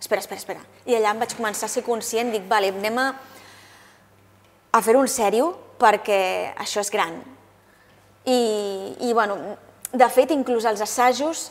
[0.00, 0.62] Espera, espera, espera.
[0.86, 2.32] I allà em vaig començar a ser conscient.
[2.34, 3.08] Dic, vale, anem a,
[4.72, 6.20] a fer-ho en sèrio perquè
[6.60, 7.20] això és gran.
[8.24, 8.40] I,
[9.06, 9.36] i bueno,
[9.92, 11.50] de fet, inclús als assajos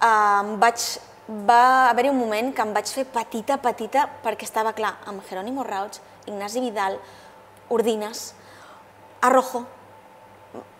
[0.00, 0.84] eh, em vaig,
[1.46, 5.62] va haver-hi un moment que em vaig fer petita, petita, perquè estava clar, amb Jerónimo
[5.66, 6.96] Rauch, Ignasi Vidal,
[7.70, 8.34] Ordines,
[9.22, 9.66] Arrojo,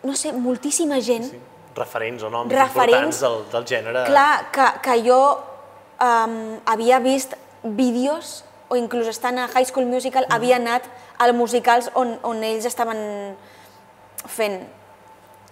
[0.02, 1.40] no sé, moltíssima gent, Sí.
[1.76, 3.20] Referents o noms Referents.
[3.20, 4.00] importants del, del gènere.
[4.08, 5.20] clar, que, que jo
[6.02, 10.82] um, havia vist vídeos o inclús estant a High School Musical havia anat
[11.18, 12.98] als musicals on, on ells estaven
[14.26, 14.66] fent.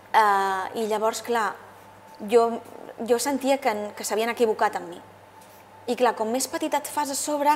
[0.09, 1.53] Uh, I llavors, clar,
[2.31, 2.49] jo,
[3.07, 5.01] jo sentia que, que s'havien equivocat amb mi.
[5.89, 7.53] I clar, com més petita et fas a sobre,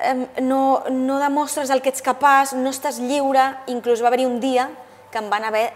[0.00, 4.40] em, no, no demostres el que ets capaç, no estàs lliure, inclús va haver-hi un
[4.42, 4.68] dia
[5.10, 5.68] que em van haver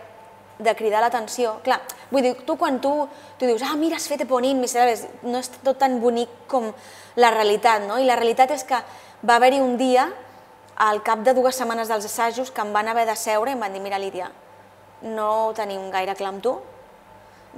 [0.59, 1.59] de cridar l'atenció.
[1.67, 2.93] Clar, vull dir, tu quan tu,
[3.39, 6.71] tu dius, ah, mira, has fet Eponim, miserables, no és tot tan bonic com
[7.19, 7.99] la realitat, no?
[7.99, 8.79] I la realitat és que
[9.27, 10.09] va haver-hi un dia,
[10.75, 13.63] al cap de dues setmanes dels assajos, que em van haver de seure i em
[13.63, 14.31] van dir, mira, Lídia,
[15.05, 16.55] no ho tenim gaire clar amb tu,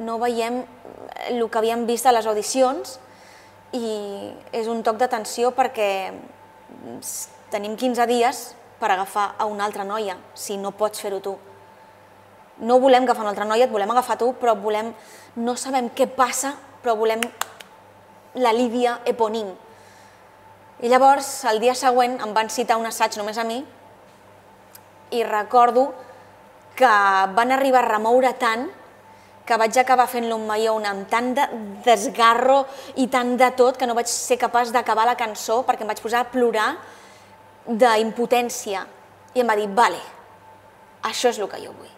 [0.02, 0.62] no veiem
[1.30, 2.98] el que havíem vist a les audicions
[3.72, 5.88] i és un toc d'atenció perquè
[7.00, 8.40] s- tenim 15 dies
[8.80, 11.36] per agafar a una altra noia, si no pots fer-ho tu.
[12.58, 14.92] No volem agafar una altra noia, et volem agafar tu, però volem,
[15.36, 17.20] no sabem què passa, però volem
[18.34, 19.48] la Lídia Eponim.
[20.84, 23.62] I llavors, el dia següent, em van citar un assaig només a mi
[25.16, 25.92] i recordo
[26.76, 26.96] que
[27.36, 28.66] van arribar a remoure tant
[29.46, 31.46] que vaig acabar fent Own amb tant de
[31.86, 32.64] desgarro
[32.96, 36.02] i tant de tot que no vaig ser capaç d'acabar la cançó perquè em vaig
[36.02, 36.72] posar a plorar
[37.66, 38.86] d'impotència.
[39.34, 40.00] I em va dir, vale,
[41.02, 41.92] això és el que jo vull.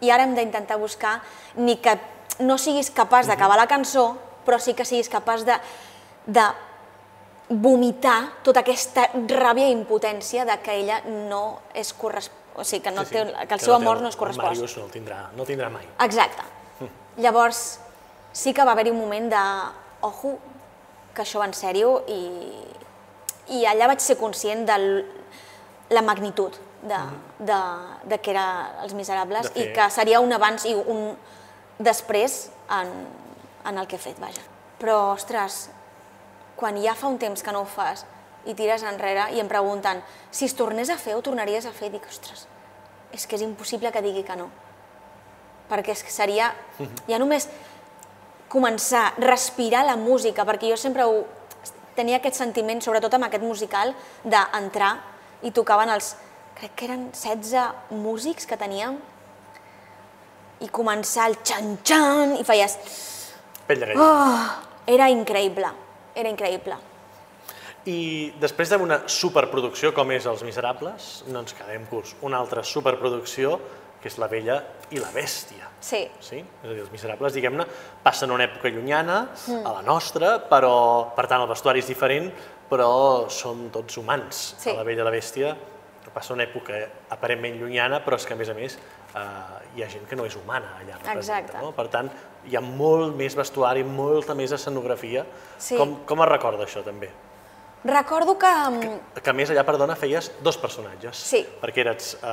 [0.00, 1.20] I ara hem d'intentar buscar
[1.56, 1.94] ni que
[2.40, 5.58] no siguis capaç d'acabar la cançó, però sí que siguis capaç de,
[6.26, 6.46] de
[7.50, 12.39] vomitar tota aquesta ràbia i impotència de que ella no és corresp...
[12.54, 14.20] o sigui, que, no Sí, sí, té, que el seu té amor no és el
[14.20, 14.48] correspost.
[14.48, 15.86] Màrius no el tindrà, no el tindrà mai.
[16.06, 16.46] Exacte.
[17.20, 17.80] Llavors,
[18.32, 19.44] sí que va haver-hi un moment de,
[20.06, 20.36] ojo,
[21.14, 22.20] que això va en sèrio i,
[23.56, 24.78] i allà vaig ser conscient de
[25.90, 27.00] la magnitud de,
[27.38, 27.58] de,
[28.04, 28.46] de que era
[28.84, 31.10] Els Miserables i que seria un abans i un
[31.80, 32.94] després en,
[33.66, 34.44] en el que he fet, vaja.
[34.80, 35.66] Però, ostres,
[36.56, 38.06] quan ja fa un temps que no ho fas
[38.48, 40.00] i tires enrere i em pregunten
[40.30, 41.90] si es tornés a fer, ho tornaries a fer?
[41.92, 42.46] Dic, ostres,
[43.12, 44.48] és que és impossible que digui que no.
[45.70, 46.50] Perquè és que seria
[47.08, 47.48] ja només
[48.50, 51.22] començar, respirar la música, perquè jo sempre ho,
[51.94, 54.96] tenia aquest sentiment, sobretot amb aquest musical, d'entrar
[55.46, 56.16] i tocaven els,
[56.58, 58.98] crec que eren 16 músics que teníem,
[60.60, 62.76] i començar el xan-xan i feies...
[63.68, 64.04] Pell de gallina.
[64.04, 65.70] Oh, era increïble,
[66.18, 66.76] era increïble.
[67.88, 72.14] I després d'una superproducció com és Els Miserables, no ens quedem curts.
[72.26, 73.54] Una altra superproducció,
[74.00, 74.58] que és La Bella
[74.92, 75.68] i la Bèstia.
[75.80, 76.38] Sí, Sí?
[76.40, 77.64] És a dir, Els Miserables, diguem-ne,
[78.02, 79.28] passen una època llunyana,
[79.64, 82.30] a la nostra, però, per tant, el vestuari és diferent,
[82.70, 84.54] però som tots humans.
[84.58, 84.70] Sí.
[84.70, 85.56] A La Bella i la Bèstia
[86.14, 86.74] passa una època
[87.14, 88.76] aparentment llunyana, però és que, a més a més,
[89.14, 89.20] eh,
[89.76, 90.96] hi ha gent que no és humana allà.
[90.98, 91.58] representa, Exacte.
[91.62, 91.72] No?
[91.72, 92.10] Per tant,
[92.44, 95.24] hi ha molt més vestuari, molta més escenografia.
[95.56, 95.76] Sí.
[95.76, 97.10] Com, com es recorda això, també?
[97.84, 98.46] Recordo que...
[98.46, 101.16] mm, Que a més allà, perdona, feies dos personatges.
[101.16, 101.40] Sí.
[101.62, 102.26] Perquè eres eh,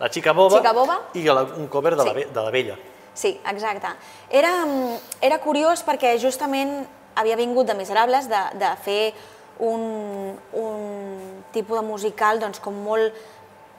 [0.00, 0.98] la xica boba, Xica boba.
[1.14, 2.14] i la, un cover de, la, Sí.
[2.20, 2.76] ve- de la vella.
[3.16, 3.88] Sí, exacte.
[4.30, 6.86] Era, mm, era curiós perquè justament
[7.16, 9.14] havia vingut de Miserables de, de fer
[9.58, 13.14] un, un tipus de musical doncs, com molt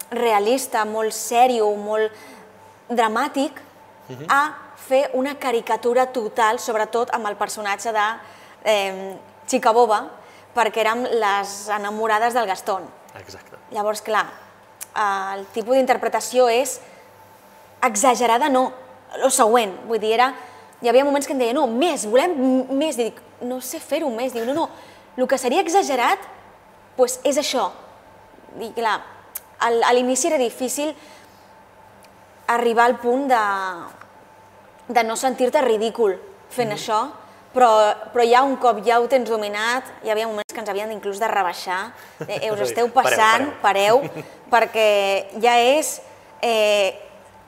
[0.09, 2.11] realista, molt sèrio, molt
[2.89, 3.61] dramàtic,
[4.31, 8.05] a fer una caricatura total, sobretot amb el personatge de
[8.63, 9.99] eh, Xica Boba,
[10.57, 12.87] perquè érem les enamorades del Gastón.
[13.19, 13.57] Exacte.
[13.71, 14.25] Llavors, clar,
[14.97, 16.79] el tipus d'interpretació és
[17.85, 18.71] exagerada, no,
[19.21, 20.31] el següent, vull dir, era,
[20.81, 22.33] hi havia moments que em deia, no, més, volem
[22.77, 24.65] més, i dic, no sé fer-ho més, diu, no, no,
[25.17, 26.25] el que seria exagerat,
[26.97, 27.67] doncs és això.
[28.59, 28.95] I clar,
[29.61, 30.95] al- a l'inici era difícil
[32.47, 33.43] arribar al punt de,
[34.87, 36.15] de no sentir-te ridícul
[36.49, 37.01] fent això,
[37.53, 37.71] però,
[38.13, 41.19] però ja un cop ja ho tens dominat, hi havia moments que ens havien inclús
[41.21, 41.93] de rebaixar,
[42.27, 44.01] eh, eh, us esteu pareu, passant, pareu,
[44.53, 44.89] perquè
[45.43, 45.97] ja és,
[46.41, 46.93] eh,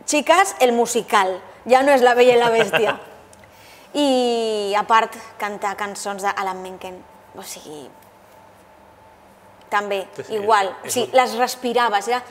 [0.05, 1.37] xiques, el musical,
[1.69, 2.97] ja no és la bella i la bèstia.
[3.93, 6.99] I a part, cantar cançons d'Alan Menken,
[7.37, 7.87] o sigui,
[9.69, 12.23] també, Sí, sí, igual, és o sigui, les respiraves, era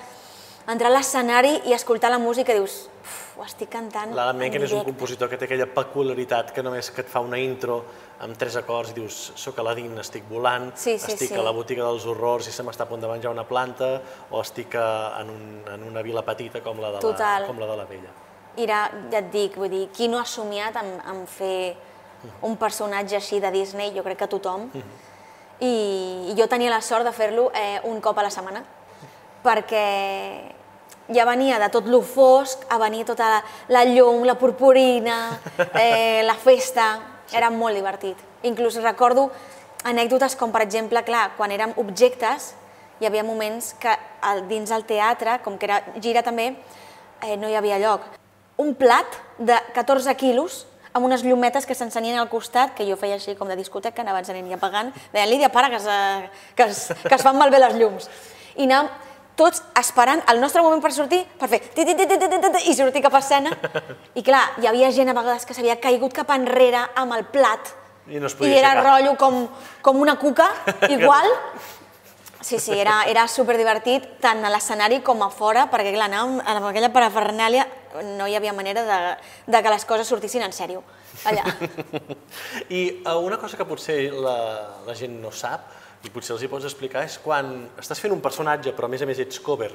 [0.69, 4.41] entrar a l'escenari i escoltar la música i dius, "Uf, ho estic cantant L'Alan en
[4.43, 4.93] Menken és un directe".
[4.93, 7.85] compositor que té aquella peculiaritat que només que et fa una intro
[8.21, 11.35] amb tres acords i dius soc Aladdin, estic volant, Sí, sí, estic sí.
[11.35, 14.41] a la botiga dels horrors i se m'està a punt de menjar una planta o
[14.43, 17.47] estic a, en, un, en una vila petita com la de, la, Total.
[17.47, 18.11] com la, de la vella.
[18.57, 21.77] Era, ja et dic, vull dir, qui no ha somiat en, en fer
[22.43, 23.93] un personatge així de Disney?
[23.97, 24.69] Jo crec que tothom.
[25.61, 28.65] I, I jo tenia la sort de fer-lo eh, un cop a la setmana,
[29.43, 30.55] perquè
[31.15, 35.39] ja venia de tot lo fosc a venir tota la, la llum, la purpurina,
[35.81, 36.89] eh, la festa,
[37.33, 38.17] era molt divertit.
[38.49, 39.29] Inclús recordo
[39.89, 42.53] anècdotes com, per exemple, clar, quan érem objectes,
[42.99, 43.93] hi havia moments que
[44.27, 46.53] al, dins el teatre, com que era gira també,
[47.23, 48.09] eh, no hi havia lloc.
[48.59, 53.19] Un plat de 14 quilos amb unes llumetes que s'encenien al costat, que jo feia
[53.19, 55.87] així com de discoteca, anava encenent i apagant, deien, Lídia, para, que es,
[56.57, 58.09] que es, que es fan malbé les llums.
[58.59, 58.91] I anàvem
[59.39, 62.63] tots esperant el nostre moment per sortir, per fer ti, ti, ti, ti, ti, ti,
[62.71, 63.55] i sortir cap a escena.
[64.19, 67.71] I clar, hi havia gent a vegades que s'havia caigut cap enrere amb el plat
[68.11, 68.87] I no es i podia era aixecar.
[68.91, 69.43] rotllo com,
[69.85, 70.51] com una cuca,
[70.97, 71.31] igual.
[72.41, 76.69] Sí, sí, era, era superdivertit tant a l'escenari com a fora, perquè clar, anàvem amb
[76.71, 77.67] aquella parafernàlia,
[78.17, 78.99] no hi havia manera de,
[79.51, 80.85] de que les coses sortissin en sèrio,
[81.29, 81.45] allà.
[82.79, 84.39] I eh, una cosa que potser la,
[84.87, 85.67] la gent no sap,
[86.05, 89.03] i potser els hi pots explicar, és quan estàs fent un personatge, però a més
[89.03, 89.73] a més ets cover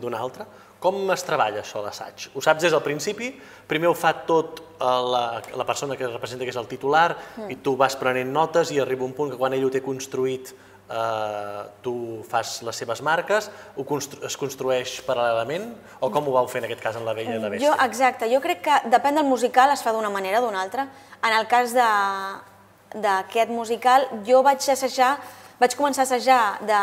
[0.00, 0.44] d'un altre,
[0.80, 2.26] com es treballa això a l'assaig?
[2.36, 3.30] Ho saps des del principi?
[3.68, 7.14] Primer ho fa tot eh, la, la persona que representa que és el titular
[7.48, 10.52] i tu vas prenent notes i arriba un punt que quan ell ho té construït
[10.52, 11.94] eh, tu
[12.28, 15.70] fas les seves marques, ho constru es construeix paral·lelament
[16.00, 17.68] o com ho vau fer en aquest cas en La Vella i la Bèstia?
[17.72, 20.88] Jo, exacte, jo crec que depèn del musical, es fa d'una manera o d'una altra.
[21.24, 25.18] En el cas de- d'aquest musical, jo vaig assajar,
[25.60, 26.82] vaig començar a assajar de,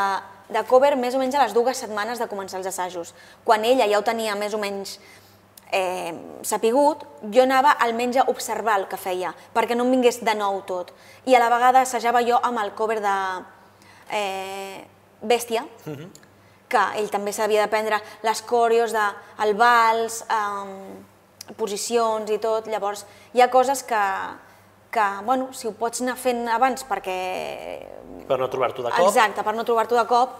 [0.53, 3.13] de cover més o menys a les dues setmanes de començar els assajos.
[3.43, 4.97] Quan ella ja ho tenia més o menys
[5.71, 6.13] eh,
[6.47, 10.61] sapigut, jo anava almenys a observar el que feia, perquè no em vingués de nou
[10.69, 10.93] tot.
[11.25, 13.17] I a la vegada assajava jo amb el cover de
[14.13, 14.85] eh,
[15.21, 15.65] Bèstia,
[16.69, 19.05] que ell també s'havia d'aprendre les coreos de
[19.43, 24.03] el vals, eh, posicions i tot, llavors hi ha coses que,
[24.97, 27.17] que bueno, si ho pots anar fent abans perquè...
[28.27, 29.05] Per no trobar-t'ho de cop?
[29.05, 30.33] Exacte, per no trobar-t'ho de cop,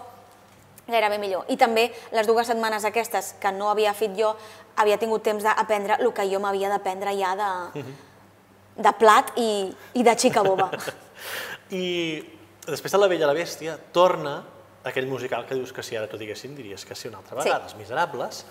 [0.88, 1.46] gairebé millor.
[1.54, 4.34] I també les dues setmanes aquestes que no havia fet jo,
[4.82, 7.84] havia tingut temps d'aprendre el que jo m'havia d'aprendre ja de,
[8.82, 9.50] de plat i,
[10.00, 10.72] i de xica boba.
[11.78, 11.86] I
[12.68, 14.40] després de La Bella i la Bèstia torna
[14.88, 17.50] aquell musical que dius que si ara t'ho diguéssim diries que sí una altra Sí.
[17.50, 18.46] vegada, Els Miserables,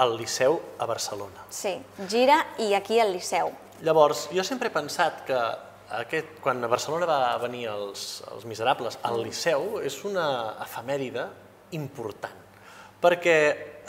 [0.00, 1.44] al Liceu a Barcelona.
[1.50, 1.74] Sí,
[2.08, 3.50] gira i aquí al Liceu.
[3.86, 5.38] Llavors, jo sempre he pensat que
[6.00, 10.26] aquest, quan a Barcelona va venir els, els Miserables al Liceu és una
[10.62, 11.24] efemèride
[11.76, 12.36] important,
[13.00, 13.36] perquè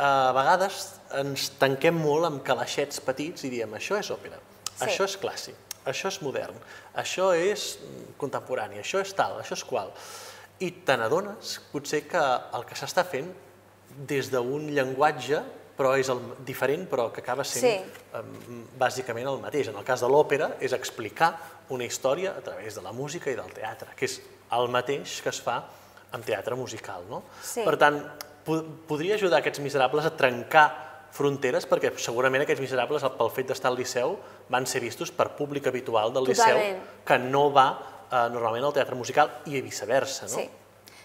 [0.02, 0.80] a vegades
[1.20, 4.40] ens tanquem molt amb calaixets petits i diem això és òpera,
[4.72, 4.88] Sí.
[4.88, 6.56] això és clàssic, això és modern,
[6.96, 7.78] això és
[8.18, 9.92] contemporani, això és tal, això és qual.
[10.62, 13.30] I te n'adones potser que el que s'està fent
[14.08, 15.44] des d'un llenguatge
[15.82, 17.92] però és el diferent, però que acaba sent Sí.
[18.14, 19.70] em, bàsicament el mateix.
[19.70, 21.34] En el cas de l'òpera és explicar
[21.70, 24.20] una història a través de la música i del teatre, que és
[24.52, 25.64] el mateix que es fa
[26.12, 27.04] amb teatre musical.
[27.10, 27.24] No?
[27.42, 27.64] Sí.
[27.66, 27.98] Per tant,
[28.46, 30.68] po podria ajudar aquests miserables a trencar
[31.12, 34.18] fronteres, perquè segurament aquests miserables, pel fet d'estar al Liceu,
[34.50, 36.84] van ser vistos per públic habitual del Liceu, Totalment.
[37.06, 37.68] que no va
[38.12, 40.24] eh, normalment al teatre musical i viceversa.
[40.30, 40.36] No?
[40.38, 40.50] Sí.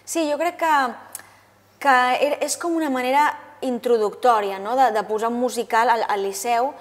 [0.05, 0.93] sí, jo crec que,
[1.79, 1.97] que
[2.45, 4.75] és com una manera introductòria no?
[4.75, 6.71] de, de posar un musical al, al Liceu,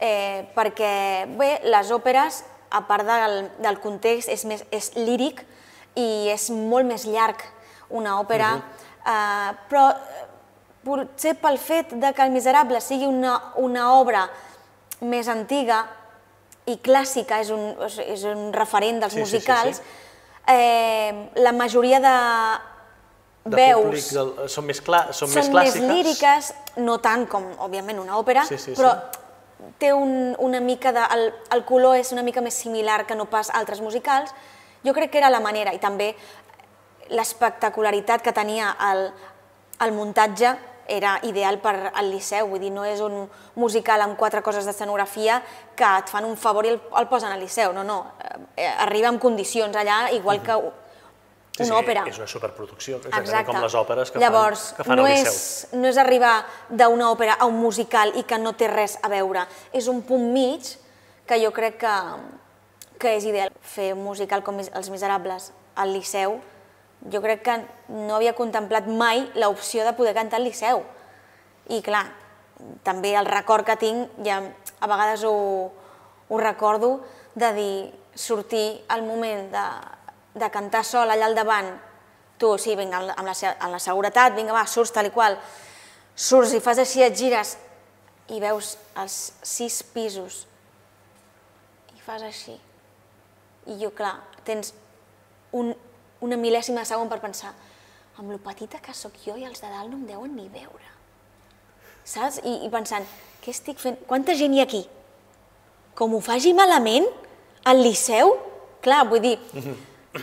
[0.00, 5.40] eh, perquè bé, les òperes, a part del, del context, és, més, és líric
[5.96, 7.40] i és molt més llarg
[7.96, 8.50] una òpera,
[9.00, 10.26] eh, però eh,
[10.84, 14.26] potser pel fet de que El Miserable sigui una, una obra
[15.00, 15.86] més antiga
[16.68, 17.70] i clàssica, és un,
[18.04, 20.04] és- un referent dels Sí, sí, sí, musicals, sí.
[20.48, 22.12] Eh, la majoria de
[23.50, 25.88] De veus públic, del, són més, clà, són, són més més clàssiques.
[25.92, 26.52] líriques,
[26.84, 28.76] no tant com, òbviament, una òpera, Sí, sí, sí.
[28.80, 28.94] però
[29.78, 31.02] té un, una mica de...
[31.16, 34.30] El, el color és una mica més similar que no pas altres musicals.
[34.84, 36.12] Jo crec que era la manera, i també
[37.10, 39.08] l'espectacularitat que tenia el,
[39.84, 40.54] el muntatge
[40.88, 43.26] era ideal per al Liceu, vull dir, no és un
[43.60, 45.42] musical amb quatre coses d'escenografia
[45.76, 47.98] que et fan un favor i el, el posen al Liceu, no, no,
[48.56, 50.56] eh, arriba amb condicions allà, igual que
[51.58, 52.02] Sí, una sí, òpera.
[52.06, 55.32] És una superproducció, exactament com les òperes que Llavors, fan, que fan no al Liceu.
[55.32, 56.34] és, no és arribar
[56.70, 59.46] d'una òpera a un musical i que no té res a veure.
[59.74, 60.70] És un punt mig
[61.26, 61.96] que jo crec que,
[63.02, 63.50] que és ideal.
[63.60, 66.38] Fer un musical com Els Miserables al Liceu,
[67.10, 67.58] jo crec que
[67.90, 70.82] no havia contemplat mai l'opció de poder cantar al Liceu.
[71.74, 72.06] I clar,
[72.86, 74.40] també el record que tinc, ja
[74.80, 75.36] a vegades ho,
[76.28, 77.00] ho recordo,
[77.34, 77.76] de dir,
[78.18, 79.66] sortir al moment de,
[80.38, 81.70] de cantar sol allà al davant,
[82.38, 85.36] tu, sí, vinga, amb la, amb la, seguretat, vinga, va, surts tal i qual,
[86.14, 87.56] surts i fas així, et gires
[88.34, 90.44] i veus els sis pisos
[91.96, 92.54] i fas així.
[93.68, 94.72] I jo, clar, tens
[95.52, 95.72] un,
[96.24, 97.52] una mil·lèsima de segon per pensar
[98.18, 100.94] amb lo petita que sóc jo i els de dalt no em deuen ni veure.
[102.08, 102.40] Saps?
[102.42, 103.04] I, i pensant,
[103.44, 103.98] què estic fent?
[104.08, 104.82] Quanta gent hi ha aquí?
[105.98, 107.06] Com ho faci malament,
[107.68, 108.34] al Liceu?
[108.82, 109.36] Clar, vull dir,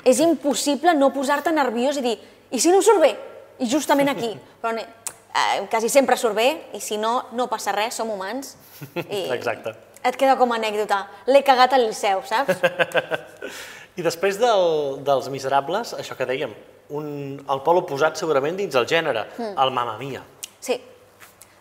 [0.04, 2.16] és impossible no posar-te nerviós i dir,
[2.52, 3.14] i si no surt bé?
[3.60, 4.34] I justament aquí.
[4.62, 8.56] Però eh, quasi sempre surt bé, i si no, no passa res, som humans.
[9.08, 9.76] I Exacte.
[10.06, 11.08] Et queda com a anècdota.
[11.32, 12.60] L'he cagat al Liceu, saps?
[13.98, 16.52] I després del, dels miserables, això que dèiem,
[16.94, 17.08] un,
[17.40, 19.56] el pol oposat segurament dins el gènere, Hmm.
[19.58, 20.22] el Mamma Mia.
[20.60, 20.76] Sí,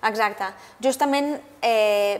[0.04, 0.50] exacte.
[0.82, 2.18] Justament, eh,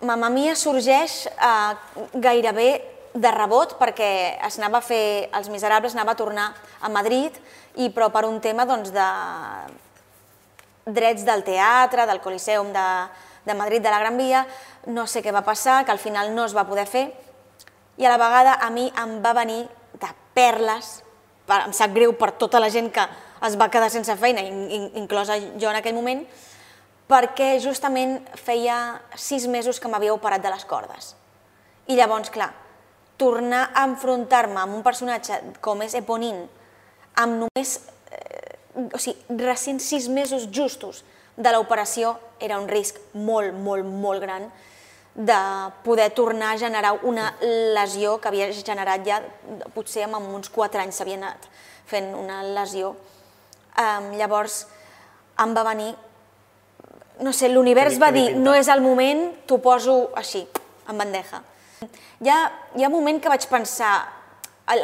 [0.00, 2.70] Mamma Mia sorgeix eh, gairebé
[3.14, 6.48] de rebot perquè es anava a fer, Els Miserables anava a tornar
[6.80, 7.34] a Madrid,
[7.76, 9.06] i però per un tema doncs, de
[10.86, 12.86] drets del teatre, del Coliseum de,
[13.44, 14.44] de Madrid, de la Gran Via,
[14.86, 17.08] no sé què va passar, que al final no es va poder fer,
[18.00, 19.64] i a la vegada a mi em va venir
[20.00, 21.00] de perles,
[21.46, 23.04] per- em sap greu per tota la gent que
[23.46, 26.24] es va quedar sense feina, in- in- inclosa jo en aquell moment,
[27.10, 31.14] perquè justament feia sis mesos que m'havia operat de les cordes.
[31.90, 32.52] I llavors, clar,
[33.20, 36.40] tornar a enfrontar-me amb un personatge com és Eponin,
[37.20, 37.76] amb només
[38.16, 41.04] eh, o sigui, recent sis mesos justos
[41.36, 44.48] de l'operació, era un risc molt, molt, molt gran
[45.14, 45.38] de
[45.84, 47.32] poder tornar a generar una
[47.76, 49.18] lesió que havia generat ja,
[49.74, 51.48] potser amb uns 4 anys s'havia anat
[51.90, 52.94] fent una lesió.
[53.80, 54.64] Um, llavors
[55.42, 55.90] em va venir,
[57.20, 60.44] no sé, l'univers va dir, no és el moment, t'ho poso així,
[60.88, 61.42] en bandeja.
[61.80, 62.38] Hi ha,
[62.76, 63.94] hi ha un moment que vaig pensar,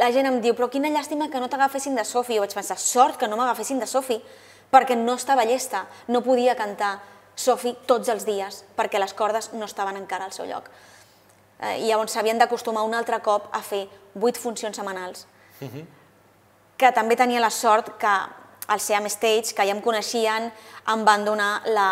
[0.00, 2.38] la gent em diu, però quina llàstima que no t'agafessin de Sofi.
[2.38, 4.16] Jo vaig pensar, sort que no m'agafessin de Sofi,
[4.72, 6.96] perquè no estava llesta, no podia cantar
[7.36, 10.70] Sofi tots els dies, perquè les cordes no estaven encara al seu lloc.
[11.60, 13.84] Eh, I llavors s'havien d'acostumar un altre cop a fer
[14.14, 15.26] vuit funcions setmanals,
[16.76, 18.16] que també tenia la sort que
[18.66, 20.50] al Seam Stage, que ja em coneixien,
[20.92, 21.88] em van donar la,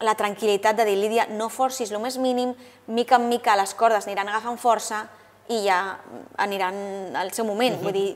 [0.00, 2.54] la tranquil·litat de dir, Lídia, no forcis el més mínim,
[2.86, 5.06] mica en mica les cordes aniran agafant força
[5.48, 5.98] i ja
[6.42, 7.76] aniran al seu moment.
[7.82, 8.08] Vull dir,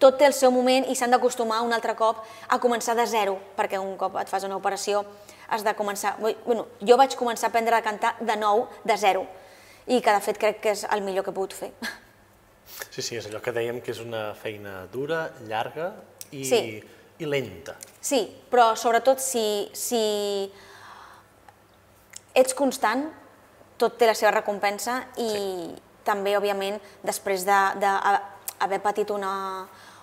[0.00, 3.36] tot té el seu moment i s'han d'acostumar un altre cop a començar de zero,
[3.56, 5.04] perquè un cop et fas una operació
[5.50, 6.14] has de començar...
[6.22, 9.26] Bueno, jo vaig començar a aprendre a cantar de nou, de zero,
[9.90, 11.72] i que de fet crec que és el millor que he pogut fer.
[12.88, 15.92] Sí, sí, és allò que dèiem que és una feina dura, llarga
[16.30, 16.62] i Sí.
[17.20, 17.76] I lenta.
[18.00, 20.00] Sí, però sobretot si, si
[22.34, 23.06] ets constant,
[23.80, 25.44] tot té la seva recompensa i sí.
[26.04, 29.32] també, òbviament, després d'haver patit una,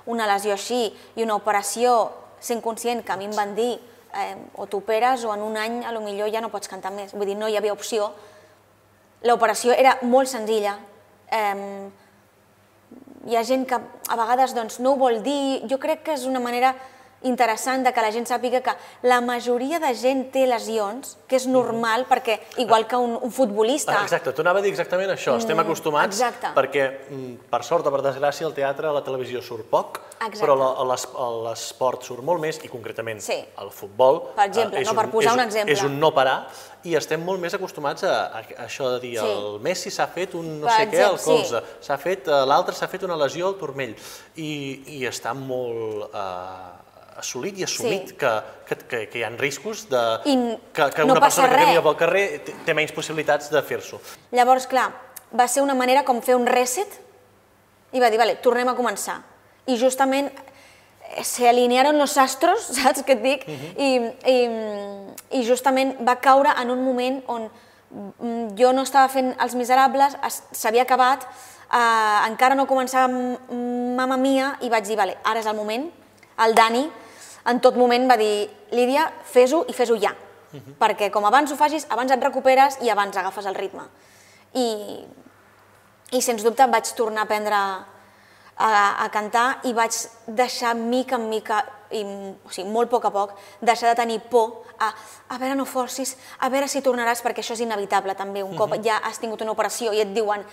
[0.10, 1.98] una lesió així i una operació,
[2.40, 3.76] sent conscient que a mi em van dir
[4.14, 7.14] eh, o t'operes o en un any a lo millor ja no pots cantar més.
[7.18, 8.12] Vull dir, no hi havia opció.
[9.26, 10.78] L'operació era molt senzilla.
[11.34, 11.90] Eh,
[13.28, 15.66] hi ha gent que a vegades doncs, no ho vol dir.
[15.70, 16.76] Jo crec que és una manera
[17.24, 18.74] interessant de que la gent sàpiga que
[19.08, 22.10] la majoria de gent té lesions, que és normal, mm.
[22.12, 23.96] perquè igual que un, un futbolista...
[23.98, 26.54] Ah, exacte, t'ho anava a dir exactament això, mm, estem acostumats, exacte.
[26.58, 30.44] perquè mm, per sort o per desgràcia el teatre, la televisió surt poc, exacte.
[30.44, 30.56] però
[31.48, 33.40] l'esport surt molt més, i concretament sí.
[33.64, 34.22] el futbol...
[34.38, 35.74] Per exemple, eh, no, per posar un, un exemple.
[35.74, 36.40] És un no parar,
[36.88, 39.26] i estem molt més acostumats a, a, a això de dir sí.
[39.26, 41.86] el Messi s'ha fet un no per sé exemple, què al colze, sí.
[41.90, 43.96] s'ha fet, eh, l'altre s'ha fet una lesió al turmell,
[44.38, 44.52] i,
[45.00, 46.12] i està molt...
[46.14, 46.84] Eh,
[47.18, 48.16] assolit i assumit sí.
[48.16, 48.32] que,
[48.68, 50.36] que, que, que hi ha riscos de, I
[50.74, 51.58] que, que no una persona res.
[51.58, 54.00] que camina pel carrer té, menys possibilitats de fer-s'ho.
[54.38, 54.88] Llavors, clar,
[55.34, 57.00] va ser una manera com fer un reset
[57.96, 59.18] i va dir, vale, tornem a començar.
[59.68, 63.48] I justament eh, se alinearon los astros, saps què et dic?
[63.48, 63.74] Uh -huh.
[63.78, 63.90] I,
[64.34, 67.50] i, I justament va caure en un moment on
[67.90, 70.18] mm, jo no estava fent Els Miserables,
[70.52, 71.24] s'havia acabat,
[71.74, 75.92] eh, encara no començava Mamma Mia i vaig dir, vale, ara és el moment.
[76.38, 76.92] El Dani
[77.48, 80.76] en tot moment va dir Lídia, fes-ho i fes-ho ja, uh -huh.
[80.80, 83.84] perquè com abans ho facis, abans et recuperes i abans agafes el ritme.
[84.54, 85.06] I,
[86.12, 89.94] i sens dubte vaig tornar a aprendre a, a cantar i vaig
[90.28, 92.04] deixar mica en mica, i,
[92.46, 93.32] o sigui, molt a poc a poc,
[93.62, 94.94] deixar de tenir por a,
[95.30, 98.44] a veure, no forcis, a veure si tornaràs, perquè això és inevitable també.
[98.44, 98.70] Un uh -huh.
[98.70, 100.46] cop ja has tingut una operació i et diuen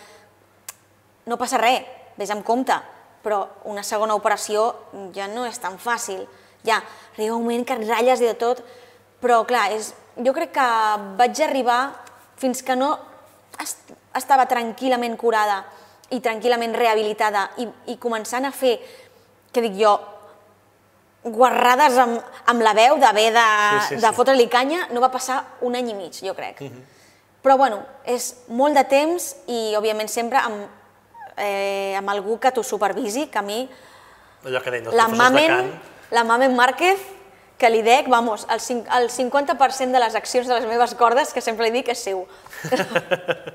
[1.26, 1.82] no passa res,
[2.16, 2.74] vés amb compte,
[3.22, 4.74] però una segona operació
[5.14, 6.26] ja no és tan fàcil
[6.64, 6.82] ja
[7.14, 8.62] arriba un moment que ratlles i de tot,
[9.20, 9.92] però clar, és,
[10.24, 10.68] jo crec que
[11.18, 11.80] vaig arribar
[12.40, 12.96] fins que no
[13.62, 15.64] est estava tranquil·lament curada
[16.14, 18.76] i tranquil·lament rehabilitada i, i començant a fer,
[19.50, 19.94] què dic jo,
[21.24, 22.20] guarrades amb,
[22.52, 24.00] amb la veu d'haver de, sí, sí, sí.
[24.04, 26.60] de fotre-li canya, no va passar un any i mig, jo crec.
[26.60, 26.76] Uh mhm.
[26.76, 26.90] -huh.
[27.44, 30.66] Però bueno, és molt de temps i òbviament sempre amb,
[31.36, 33.68] eh, amb algú que t'ho supervisi, que a mi...
[34.44, 37.00] Allò que deien els la professors mamen, de cant la Mamen Márquez,
[37.58, 38.60] que li dec, vamos, el,
[38.98, 42.24] el 50% de les accions de les meves cordes, que sempre li dic, és seu.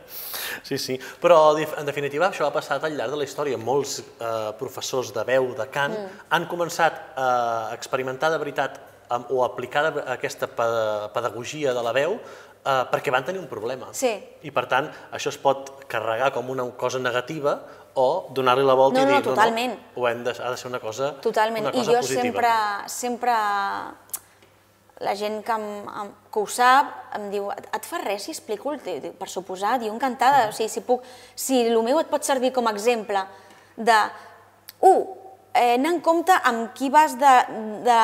[0.59, 3.57] Sí, sí, però en definitiva això ha passat al llarg de la història.
[3.57, 6.25] Molts eh, professors de veu, de cant, mm.
[6.35, 7.29] han començat a
[7.77, 8.75] experimentar de veritat
[9.09, 10.47] o aplicar aquesta
[11.13, 13.89] pedagogia de la veu eh, perquè van tenir un problema.
[13.95, 14.11] Sí.
[14.45, 17.59] I per tant, això es pot carregar com una cosa negativa
[17.99, 19.73] o donar-li la volta no, i dir, no, totalment.
[19.73, 21.65] no, no, ho hem de, ha de ser una cosa, totalment.
[21.65, 22.23] una cosa I jo positiva.
[22.23, 22.53] sempre,
[22.93, 23.35] sempre,
[24.99, 28.75] la gent que, em, que ho sap em diu, et fa res si explico?
[29.19, 30.49] Per suposar, diu encantada, mm.
[30.53, 33.23] o sigui, si, puc, si el meu et pot servir com a exemple
[33.79, 33.97] de,
[34.85, 35.01] un,
[35.53, 37.35] eh, anar en compte amb qui vas de,
[37.87, 37.99] de,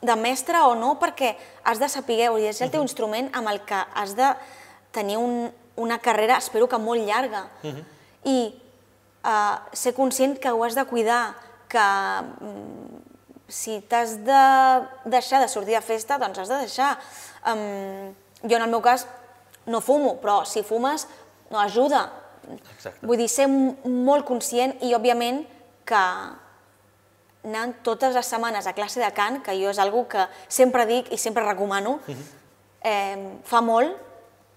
[0.00, 1.34] de mestre o no, perquè
[1.64, 2.82] has de saber, és el teu mm -hmm.
[2.82, 4.34] instrument amb el que has de
[4.92, 7.48] tenir un, una carrera, espero que molt llarga.
[7.62, 7.84] Mm -hmm.
[8.24, 8.54] I
[9.24, 11.34] uh, ser conscient que ho has de cuidar,
[11.68, 11.78] que
[12.40, 13.02] um,
[13.48, 14.42] si t'has de
[15.04, 16.98] deixar de sortir de festa, doncs has de deixar.
[17.46, 19.06] Um, jo, en el meu cas,
[19.66, 21.06] no fumo, però si fumes,
[21.50, 22.12] no ajuda.
[22.76, 23.06] Exacte.
[23.06, 25.46] Vull dir, ser molt conscient i, òbviament,
[25.86, 26.02] que
[27.46, 31.12] anant totes les setmanes a classe de cant, que jo és algo que sempre dic
[31.12, 32.18] i sempre recomano, uh mhm.
[32.18, 32.26] -huh.
[32.82, 33.96] eh, fa molt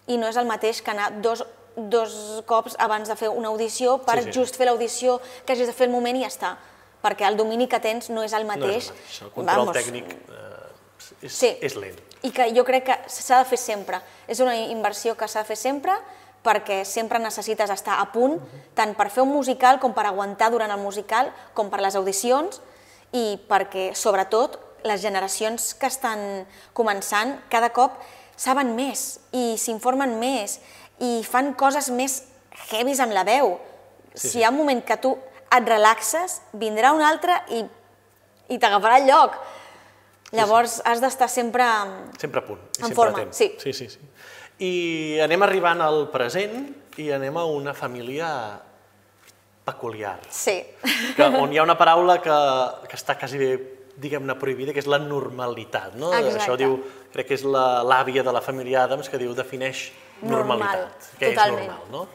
[0.07, 1.45] i no és el mateix que anar dos
[1.87, 4.39] dos cops abans de fer una audició per sí, sí.
[4.39, 6.57] just fer l'audició que hagis de fer el moment i ja està.
[6.99, 8.89] Perquè el domini que tens no és el mateix.
[8.89, 9.77] No és el, el control Vamos.
[9.77, 11.53] tècnic eh, és, sí.
[11.61, 11.99] és lent.
[12.27, 14.01] I que jo crec que s'ha de fer sempre.
[14.27, 15.95] És una inversió que s'ha de fer sempre
[16.43, 18.59] perquè sempre necessites estar a punt, uh -huh.
[18.73, 22.61] tant per fer un musical com per aguantar durant el musical, com per les audicions,
[23.15, 26.45] i perquè, sobretot, les generacions que estan
[26.77, 27.97] començant cada cop
[28.39, 30.59] saben més i s'informen més
[31.03, 32.21] i fan coses més
[32.69, 33.57] heavies amb la veu.
[34.13, 35.15] Sí, si hi ha un moment que tu
[35.49, 37.63] et relaxes, vindrà un altre i,
[38.53, 39.35] i t'agafarà el lloc.
[40.35, 40.85] Llavors sí, sí.
[40.85, 41.65] has d'estar sempre...
[42.21, 42.61] Sempre a punt.
[42.77, 43.49] I en forma, sí.
[43.57, 43.73] sí.
[43.73, 44.09] Sí, sí.
[44.59, 44.73] I
[45.23, 46.67] anem arribant al present
[46.99, 48.27] i anem a una família
[49.69, 50.17] peculiar.
[50.33, 50.57] Sí.
[51.15, 52.39] Que, on hi ha una paraula que,
[52.89, 53.51] que està quasi bé
[53.99, 55.95] diguem-ne, prohibida, que és la normalitat.
[55.99, 56.11] No?
[56.15, 56.43] Exacte.
[56.43, 56.77] Això diu,
[57.13, 59.89] crec que és l'àvia de la família Adams, que diu, defineix
[60.21, 61.65] normalitat, Normal, que totalment.
[61.65, 62.07] és normal, no?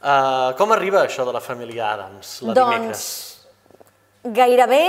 [0.00, 3.02] Uh, com arriba això de la família Adams, la doncs, dimecres?
[4.36, 4.84] gairebé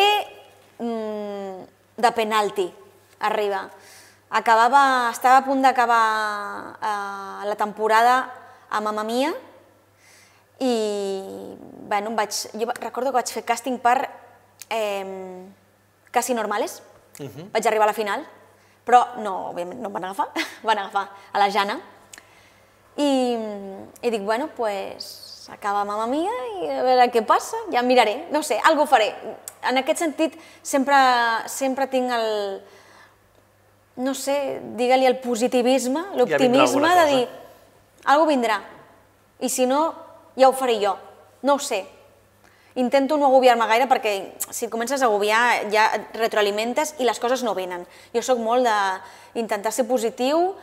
[0.79, 1.57] mm,
[1.99, 2.67] de penalti,
[3.19, 3.65] arriba.
[4.31, 6.03] Acabava, estava a punt d'acabar
[6.79, 8.13] eh, la temporada
[8.71, 9.33] a Mamma Mia
[10.61, 10.73] i
[11.89, 13.97] bueno, vaig, jo recordo que vaig fer càsting per
[14.69, 15.45] eh,
[16.11, 16.81] Casi Normales,
[17.19, 17.49] uh -huh.
[17.51, 18.25] vaig arribar a la final,
[18.85, 20.29] però no, òbviament no em van agafar,
[20.67, 21.79] van agafar a la Jana
[22.97, 23.37] i,
[24.01, 26.31] i dic, bueno, pues acaba Mamma Mia
[26.61, 29.15] i a veure què passa, ja miraré, no sé, algo faré.
[29.67, 30.95] En aquest sentit, sempre,
[31.47, 32.61] sempre tinc el,
[33.95, 37.27] no sé, digue-li el positivisme, l'optimisme ja de dir,
[38.05, 38.61] algo vindrà.
[39.41, 39.93] I si no,
[40.37, 40.97] ja ho faré jo.
[41.41, 41.85] No ho sé.
[42.75, 47.43] Intento no agobiar-me gaire perquè si comences a agobiar ja et retroalimentes i les coses
[47.43, 47.83] no venen.
[48.15, 50.53] Jo sóc molt d'intentar ser positiu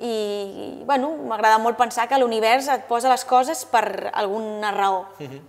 [0.00, 5.04] i bueno, m'agrada molt pensar que l'univers et posa les coses per alguna raó.
[5.18, 5.32] Uh mhm.
[5.32, 5.42] -huh.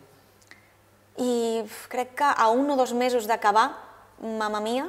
[1.18, 3.72] I crec que a un o dos mesos d'acabar,
[4.20, 4.88] Mamma Mia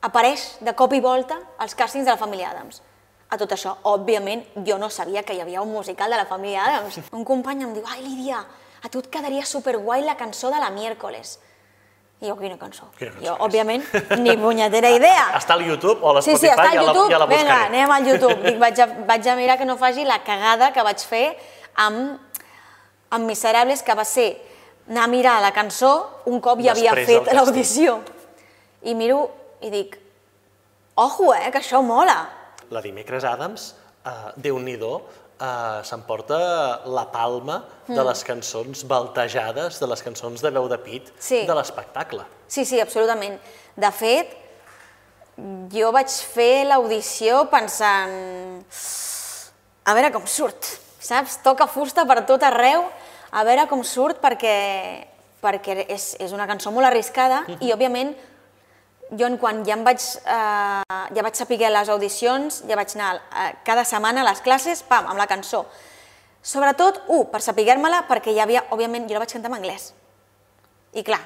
[0.00, 2.82] apareix de cop i volta als càstings de la família Adams.
[3.30, 6.64] A tot això, òbviament, jo no sabia que hi havia un musical de la família
[6.66, 6.98] Adams.
[7.14, 8.40] Un company em diu, ai, Lídia,
[8.82, 11.38] a tu et quedaria superguai la cançó de la miércoles.
[12.20, 12.88] I jo, quina cançó?
[12.98, 13.44] Quina cançó jo, és?
[13.46, 13.84] òbviament,
[14.20, 15.28] ni punyetera idea.
[15.38, 16.40] Està al YouTube o a l'Spotify?
[16.40, 17.06] Sí, sí, està al YouTube.
[17.06, 17.46] Ja la, ja la buscaré.
[17.46, 18.36] Vinga, anem al YouTube.
[18.44, 21.24] Dic, vaig, a, vaig a mirar que no faci la cagada que vaig fer
[21.86, 22.42] amb,
[23.14, 24.28] amb Miserables, que va ser
[24.90, 25.92] anar a mirar la cançó
[26.26, 28.00] un cop ja havia fet l'audició.
[28.82, 29.22] I miro
[29.62, 29.96] i dic,
[30.98, 32.18] ojo, eh, que això mola.
[32.70, 34.94] La Dimecres Adams, uh, Déu-n'hi-do,
[35.40, 36.38] eh, s'emporta
[36.86, 37.94] la palma mm.
[37.96, 41.44] de les cançons baltejades, de les cançons de veu de pit sí.
[41.48, 42.26] de l'espectacle.
[42.46, 43.38] Sí, sí, absolutament.
[43.80, 44.36] De fet,
[45.72, 48.16] jo vaig fer l'audició pensant
[49.88, 51.38] a veure com surt, saps?
[51.44, 52.84] Toca fusta per tot arreu,
[53.30, 54.56] a veure com surt perquè,
[55.40, 57.64] perquè és, és una cançó molt arriscada mm -hmm.
[57.64, 58.14] i, òbviament,
[59.18, 60.82] jo quan ja em vaig, eh,
[61.14, 65.06] ja vaig saber les audicions, ja vaig anar eh, cada setmana a les classes, pam,
[65.06, 65.64] amb la cançó.
[66.42, 69.90] Sobretot, un, per saber-me-la, perquè hi havia, òbviament, jo la vaig cantar en anglès.
[70.94, 71.20] I clar,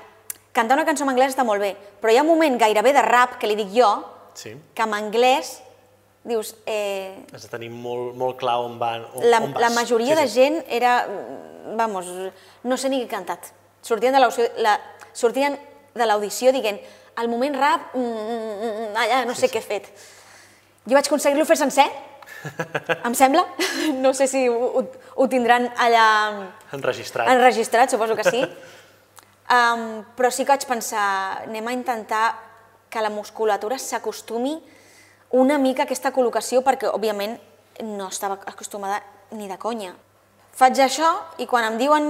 [0.53, 3.05] cantar una cançó en anglès està molt bé, però hi ha un moment gairebé de
[3.05, 3.91] rap, que li dic jo,
[4.35, 4.57] sí.
[4.75, 5.61] que en anglès
[6.25, 6.55] dius...
[6.67, 9.61] Eh, Has de tenir molt, molt clar on, van, on, la, on vas.
[9.63, 10.97] La majoria sí, de gent era,
[11.77, 12.09] vamos,
[12.65, 13.53] no sé ni què he cantat.
[13.85, 14.17] Sortien
[15.95, 16.81] de l'audició dient
[17.17, 19.91] al moment rap, mm, mm, mm, allà no sé sí, què he fet.
[20.85, 21.87] Jo vaig aconseguir-lo fer sencer,
[23.09, 23.45] em sembla.
[24.01, 24.85] No sé si ho,
[25.15, 26.07] ho tindran allà...
[26.77, 27.29] Enregistrat.
[27.33, 28.45] Enregistrat, suposo que sí.
[29.45, 32.31] Um, però sí que vaig pensar, anem a intentar
[32.89, 34.55] que la musculatura s'acostumi
[35.37, 37.35] una mica a aquesta col·locació perquè, òbviament,
[37.85, 39.03] no estava acostumada
[39.37, 39.93] ni de conya.
[40.57, 41.11] Faig això
[41.43, 42.09] i quan em diuen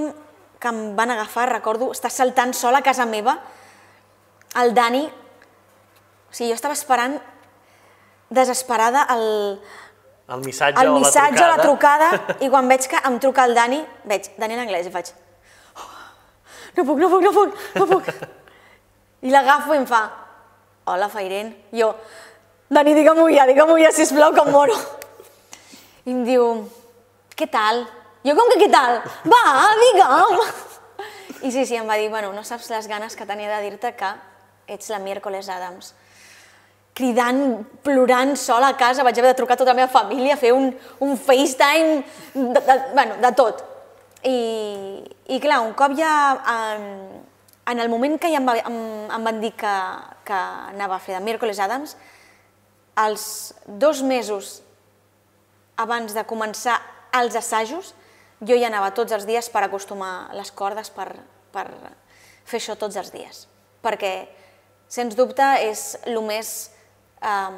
[0.63, 3.35] que em van agafar, recordo estar saltant sola a casa meva
[4.63, 7.19] el Dani, o sigui, jo estava esperant
[8.35, 9.27] desesperada el,
[10.35, 12.11] el missatge, el o, missatge la o la trucada
[12.45, 13.81] i quan veig que em truca el Dani,
[14.11, 15.13] veig Dani en anglès i faig
[15.77, 15.89] oh,
[16.79, 18.13] no puc, no puc, no puc, no puc.
[19.25, 20.05] I l'agafo i em fa
[20.85, 21.55] hola, Fairen.
[21.73, 21.95] Jo,
[22.69, 24.77] Dani, digue-m'ho ja, digue-m'ho ja, sisplau, que em moro.
[26.05, 26.47] I em diu,
[27.37, 27.85] què tal?
[28.25, 29.01] Jo, com que què tal?
[29.29, 29.43] Va,
[29.81, 30.45] digue'm.
[31.45, 33.93] I sí, sí, em va dir, bueno, no saps les ganes que tenia de dir-te
[33.97, 34.13] que
[34.67, 35.93] ets la Miércoles Adams.
[36.95, 40.53] Cridant, plorant sola a casa, vaig haver de trucar a tota la meva família, fer
[40.55, 40.71] un,
[41.03, 42.05] un FaceTime,
[42.35, 43.65] de, de, bueno, de tot.
[44.25, 44.37] I,
[45.35, 46.13] I clar, un cop ja,
[46.55, 46.85] en,
[47.73, 48.79] en el moment que ja em, va, em,
[49.11, 49.75] em van dir que,
[50.25, 50.39] que
[50.75, 51.97] anava a fer de Miércoles Adams,
[53.03, 53.27] els
[53.67, 54.61] dos mesos
[55.77, 56.79] abans de començar
[57.19, 57.93] els assajos,
[58.45, 61.09] jo ja anava tots els dies per acostumar les cordes per,
[61.55, 61.67] per
[62.45, 63.45] fer això tots els dies.
[63.85, 64.15] Perquè
[64.89, 66.71] sens dubte és el més
[67.23, 67.51] eh,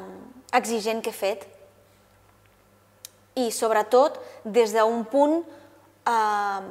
[0.57, 1.47] exigent que he fet
[3.37, 5.39] i sobretot des d'un punt
[6.09, 6.61] eh,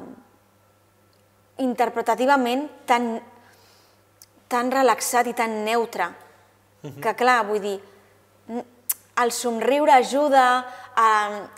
[1.63, 3.15] interpretativament tan,
[4.49, 7.01] tan relaxat i tan neutre, uh -huh.
[7.01, 7.81] que clar, vull dir,
[9.23, 11.09] el somriure ajuda a,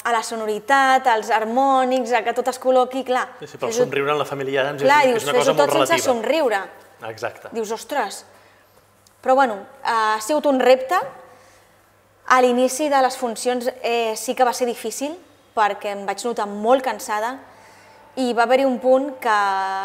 [0.05, 3.29] a la sonoritat, als harmònics, a que tot es col·loqui, clar.
[3.41, 5.73] Sí, sí però el somriure en la família Adams clar, és, és una cosa molt
[5.73, 5.73] relativa.
[5.73, 6.61] Clar, dius, sense somriure.
[7.09, 7.49] Exacte.
[7.53, 8.25] Dius, ostres,
[9.21, 10.99] però bueno, ha sigut un repte.
[12.29, 15.15] A l'inici de les funcions eh, sí que va ser difícil
[15.57, 17.39] perquè em vaig notar molt cansada
[18.21, 19.33] i va haver-hi un punt que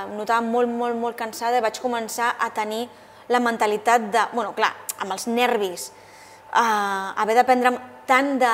[0.03, 2.87] em notava molt, molt, molt cansada i vaig començar a tenir
[3.31, 5.87] la mentalitat de, bueno, clar, amb els nervis,
[6.51, 7.73] eh, haver d'aprendre
[8.09, 8.53] tant de,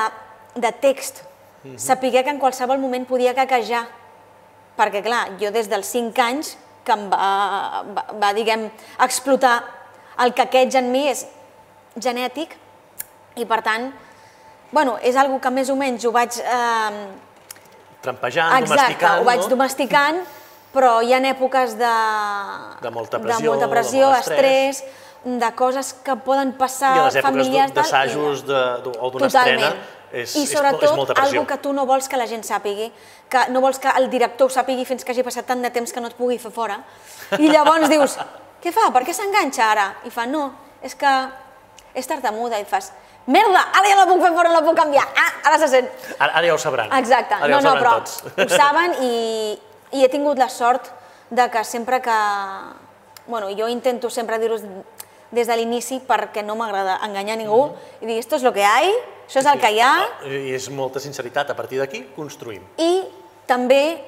[0.56, 1.24] de text,
[1.64, 1.78] mm -hmm.
[1.78, 3.88] saber que en qualsevol moment podia caquejar,
[4.78, 8.70] perquè clar, jo des dels 5 anys que em va, va, va diguem,
[9.00, 9.79] explotar
[10.24, 11.26] el caqueig en mi és
[11.99, 12.55] genètic
[13.39, 13.89] i per tant,
[14.72, 16.38] bueno, és algo que més o menys ho vaig...
[16.39, 17.07] Eh,
[18.01, 19.47] Trampejant, exacte, domesticant, ho vaig no?
[19.51, 20.20] domesticant,
[20.72, 21.93] però hi ha èpoques de...
[22.86, 24.82] De molta de pressió, molta de pressió molt estrès.
[24.84, 25.07] estrès,
[25.43, 29.74] de coses que poden passar I a les èpoques d'assajos de- o d'una estrena
[30.13, 31.34] és, I és, sobretot, és molta pressió.
[31.41, 32.88] algo que tu no vols que la gent sàpigui,
[33.30, 35.91] que no vols que el director ho sàpigui fins que hagi passat tant de temps
[35.91, 36.80] que no et pugui fer fora.
[37.38, 38.15] I llavors dius,
[38.64, 38.89] què fa?
[38.93, 39.86] Per què s'enganxa ara?
[40.05, 40.49] I fa, no,
[40.84, 41.14] és que
[41.95, 42.60] és tartamuda.
[42.60, 42.91] I fas,
[43.30, 45.05] merda, ara ja la puc fer fora, no la puc canviar.
[45.18, 45.89] Ah, ara se sent.
[46.18, 46.91] Ara, ara ja ho sabran.
[46.99, 48.24] Exacte, Ara ja no, ho no, sabran però tots.
[48.38, 49.14] ho saben i,
[49.97, 50.91] i he tingut la sort
[51.30, 52.18] de que sempre que...
[53.30, 54.57] Bueno, jo intento sempre dir-ho
[55.30, 57.68] des de l'inici perquè no m'agrada enganyar ningú
[58.01, 58.89] i dir, esto es lo que hay,
[59.28, 59.91] això és el que hi ha,
[60.26, 61.51] I és molta sinceritat.
[61.51, 62.64] A partir d'aquí construïm.
[62.82, 63.03] i
[63.45, 64.01] també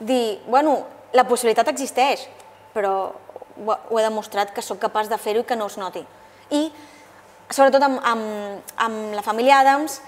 [0.00, 0.80] dir, bueno,
[1.14, 2.26] la possibilitat existeix,
[2.74, 3.12] però
[3.56, 6.02] ho, he demostrat que sóc capaç de fer-ho i que no es noti.
[6.50, 6.66] I,
[7.50, 10.00] sobretot amb, amb, amb la família Adams,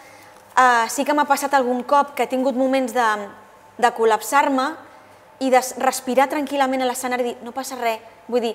[0.57, 3.09] eh, sí que m'ha passat algun cop que he tingut moments de,
[3.79, 4.71] de col·lapsar-me
[5.45, 8.01] i de respirar tranquil·lament a l'escenari i dir, no passa res.
[8.27, 8.55] Vull dir,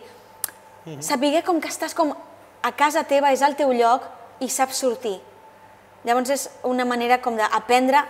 [1.06, 4.08] saber com que estàs com a casa teva, és al teu lloc
[4.42, 5.20] i saps sortir.
[6.04, 8.02] Llavors és una manera com d'aprendre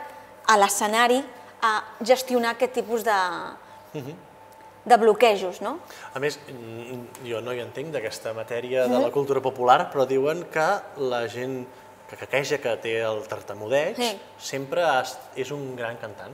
[0.47, 1.19] a l'escenari
[1.61, 3.17] a gestionar aquest tipus de,
[4.85, 5.79] de bloquejos, no?
[6.13, 6.39] A més,
[7.23, 10.67] jo no hi entenc d'aquesta matèria de la cultura popular, però diuen que
[10.97, 11.67] la gent
[12.09, 14.19] que caqueja, que té el tartamudeig, Sí.
[14.37, 14.81] sempre
[15.35, 16.33] és un gran cantant.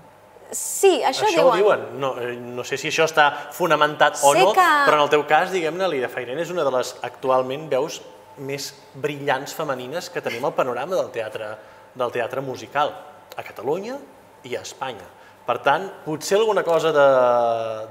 [0.50, 1.48] Sí, això, Això diuen.
[1.52, 2.00] ho diuen.
[2.00, 5.10] No, eh, no sé si això està fonamentat o Sé no, que- però en el
[5.10, 8.02] teu cas, diguem-ne, l'Ida Fairen és una de les actualment veus
[8.38, 11.58] més brillants femenines que tenim al panorama del teatre,
[11.93, 12.95] del teatre musical,
[13.36, 13.98] a Catalunya
[14.43, 15.04] i a Espanya.
[15.48, 17.08] Per tant, potser alguna cosa de,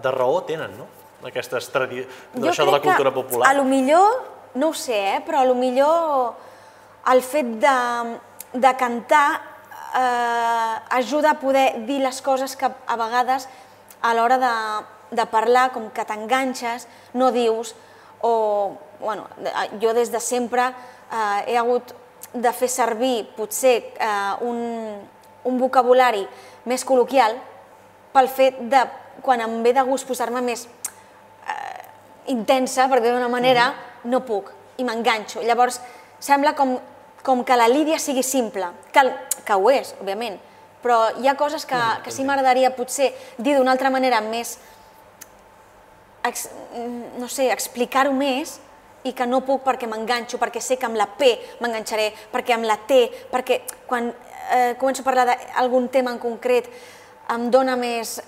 [0.05, 0.89] de raó tenen, no?
[1.27, 2.03] Aquestes tradi...
[2.37, 3.49] Jo això de la crec que cultura popular.
[3.49, 4.21] A lo millor,
[4.61, 6.35] no ho sé, eh, però a lo millor
[7.13, 7.77] el fet de,
[8.53, 9.29] de cantar
[9.97, 13.49] eh, ajuda a poder dir les coses que a vegades
[14.03, 14.55] a l'hora de,
[15.17, 16.87] de parlar, com que t'enganxes,
[17.17, 17.73] no dius,
[18.21, 19.27] o, bueno,
[19.81, 21.95] jo des de sempre eh, he hagut
[22.37, 24.61] de fer servir potser eh, un,
[25.49, 26.27] un vocabulari
[26.67, 27.39] més col·loquial
[28.13, 28.83] pel fet de,
[29.23, 30.67] quan em ve de gust posar-me més
[32.27, 33.71] intensa, per dir d'una manera,
[34.05, 35.43] no puc i m'enganxo.
[35.47, 35.81] Llavors,
[36.23, 36.77] sembla com,
[37.25, 39.05] com que la lídia sigui simple, que,
[39.47, 40.39] que ho és, òbviament,
[40.83, 44.57] però hi ha coses que, que sí m'agradaria potser dir d'una altra manera més,
[46.27, 46.49] ex,
[47.19, 48.59] no sé, explicar-ho més
[49.07, 51.31] i que no puc perquè m'enganxo, perquè sé que amb la P
[51.63, 54.11] m'enganxaré, perquè amb la T, perquè quan
[54.53, 56.69] eh, començo a parlar d'algun tema en concret
[57.33, 58.21] em dóna més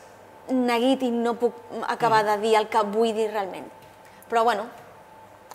[0.51, 1.57] neguit i no puc
[1.87, 3.67] acabar de dir el que vull dir realment.
[4.29, 4.67] Però bueno,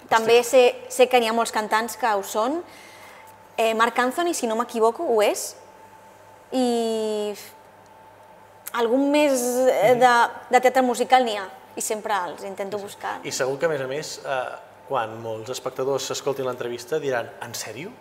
[0.09, 2.61] també sé, sé que n'hi ha molts cantants que ho són.
[3.57, 5.53] Eh, Marc Anthony, si no m'equivoco, ho és.
[6.53, 7.33] I
[8.77, 10.13] algun més eh, de,
[10.49, 13.19] de teatre musical n'hi ha i sempre els intento buscar.
[13.25, 14.41] I segur que, a més a més, eh,
[14.89, 17.93] quan molts espectadors s'escoltin l'entrevista diran en sèrio?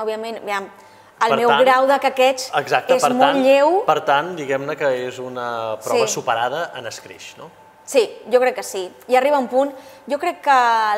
[0.00, 0.68] Òbviament, aviam,
[1.24, 3.84] el Per meu tant- grau de caqueig Exacte, és per molt tant, lleu.
[3.86, 6.12] Per tant, diguem-ne que és una prova Sí.
[6.12, 7.50] superada en escreix, no?
[7.84, 8.90] Sí, jo crec que sí.
[9.08, 9.72] I arriba un punt,
[10.08, 10.50] jo crec que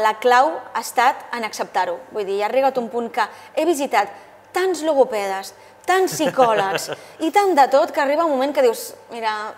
[0.02, 1.98] la clau ha estat en acceptar-ho.
[2.12, 3.24] Vull dir, ha arribat un punt que
[3.56, 4.08] he visitat
[4.52, 5.52] tants logopedes,
[5.84, 6.90] tants psicòlegs
[7.26, 9.52] i tant de tot que arriba un moment que dius, mira,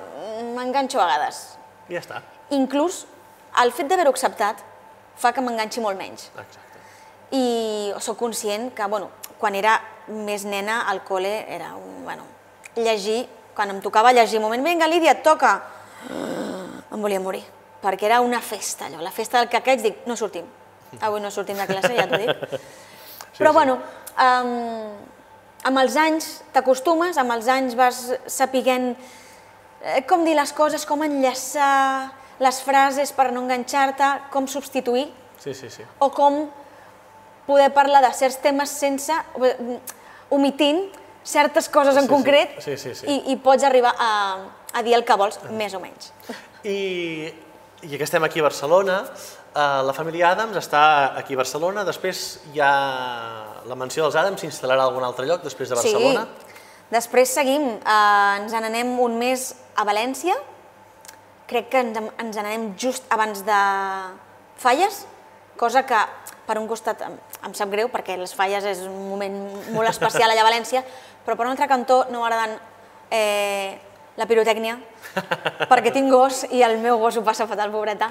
[0.55, 1.59] m'enganxo a vegades.
[1.89, 2.23] I ja està.
[2.51, 3.07] Inclús
[3.63, 4.57] el fet d'haver-ho acceptat
[5.17, 6.31] fa que m'enganxi molt menys.
[6.33, 6.67] Exacte.
[7.33, 9.81] I sóc conscient que, bueno, quan era
[10.11, 12.25] més nena al col·le era un, bueno,
[12.77, 15.57] llegir, quan em tocava llegir, un moment, vinga, Lídia, et toca,
[16.09, 17.43] em volia morir,
[17.83, 20.47] perquè era una festa, allò, la festa del caqueig, dic, no sortim,
[21.01, 22.59] avui no sortim de classe, ja t'ho dic.
[23.39, 23.55] Però, sí.
[23.55, 23.79] bueno,
[24.19, 24.95] um,
[25.69, 28.01] amb els anys t'acostumes, amb els anys vas
[28.31, 28.93] sapiguent
[29.83, 35.55] eh, com dir les coses, com enllaçar les frases per no enganxar-te, com substituir, Sí,
[35.55, 35.85] sí, sí.
[36.03, 36.49] o com
[37.47, 39.15] poder parlar de certs temes sense,
[40.31, 40.85] omitint
[41.25, 42.15] certes coses en Sí, sí.
[42.15, 43.07] concret Sí, sí, sí.
[43.07, 44.11] I, i pots arribar a,
[44.73, 46.13] a dir el que vols, més o menys.
[46.65, 47.29] I,
[47.83, 49.03] i que estem aquí a Barcelona,
[49.55, 52.73] eh, la família Adams està aquí a Barcelona, després hi ha
[53.69, 56.25] la mansió dels Adams, s'instal·larà a algun altre lloc després de Barcelona?
[56.25, 56.55] Sí.
[56.91, 60.35] Després seguim, eh, ens n'anem un mes a València,
[61.49, 63.59] crec que ens, en- ens n'anem just abans de
[64.59, 65.05] Falles,
[65.59, 65.99] cosa que
[66.49, 69.37] per un costat em, em sap greu perquè les Falles és un moment
[69.75, 70.81] molt especial allà a València,
[71.27, 72.57] però per un altre cantó no m'agraden
[73.13, 73.77] eh,
[74.19, 74.79] la pirotècnia,
[75.71, 78.11] perquè tinc gos i el meu gos ho passa fatal, pobreta,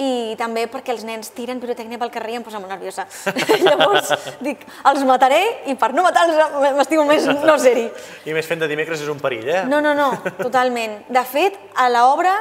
[0.00, 3.04] i també perquè els nens tiren pirotècnia pel carrer i em posa molt nerviosa.
[3.66, 4.10] Llavors
[4.42, 7.86] dic, els mataré i per no matar-los m'estimo més no ser-hi.
[8.26, 9.62] I més fent de dimecres és un perill, eh?
[9.70, 10.10] No, no, no,
[10.40, 11.02] totalment.
[11.14, 12.34] De fet, a l'obra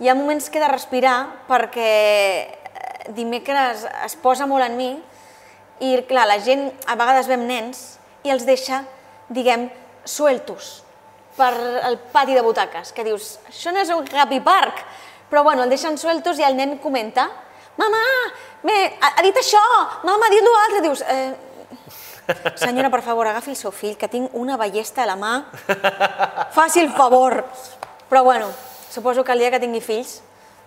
[0.00, 1.16] hi ha moments que he de respirar
[1.48, 2.59] perquè
[3.16, 4.90] dimecres es posa molt en mi
[5.80, 8.82] i, clar, la gent a vegades vem nens i els deixa,
[9.32, 9.68] diguem,
[10.04, 10.80] sueltos
[11.36, 11.52] per
[11.88, 14.82] el pati de butaques, que dius, això no és un happy park,
[15.30, 17.28] però bueno, el deixen sueltos i el nen comenta
[17.80, 18.00] «Mama,
[18.66, 19.60] me, ha, ha dit això!
[20.04, 21.32] Mama, ha dit l'altre!» Dius, eh,
[22.60, 25.32] senyora, per favor, agafi el seu fill, que tinc una ballesta a la mà,
[26.52, 27.38] faci el favor.
[28.10, 28.50] Però bueno,
[28.90, 30.18] suposo que el dia que tingui fills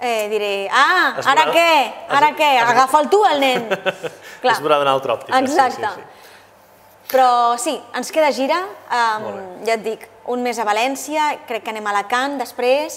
[0.03, 1.69] eh, diré, ah, Es ara què?
[2.09, 2.51] Ara es- què?
[2.67, 3.69] Agafa'l tu, el nen.
[4.43, 5.39] Es veurà d'una altra òptica.
[5.39, 5.87] Exacte.
[5.87, 7.13] Sí, sí, sí.
[7.13, 8.57] Però sí, ens queda gira,
[8.89, 9.25] um,
[9.67, 12.95] ja et dic, un mes a València, crec que anem a Alacant després,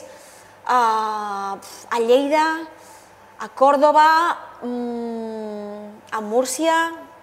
[0.66, 2.46] uh, a Lleida,
[3.44, 4.06] a Còrdoba,
[4.62, 6.76] mm, a Múrcia,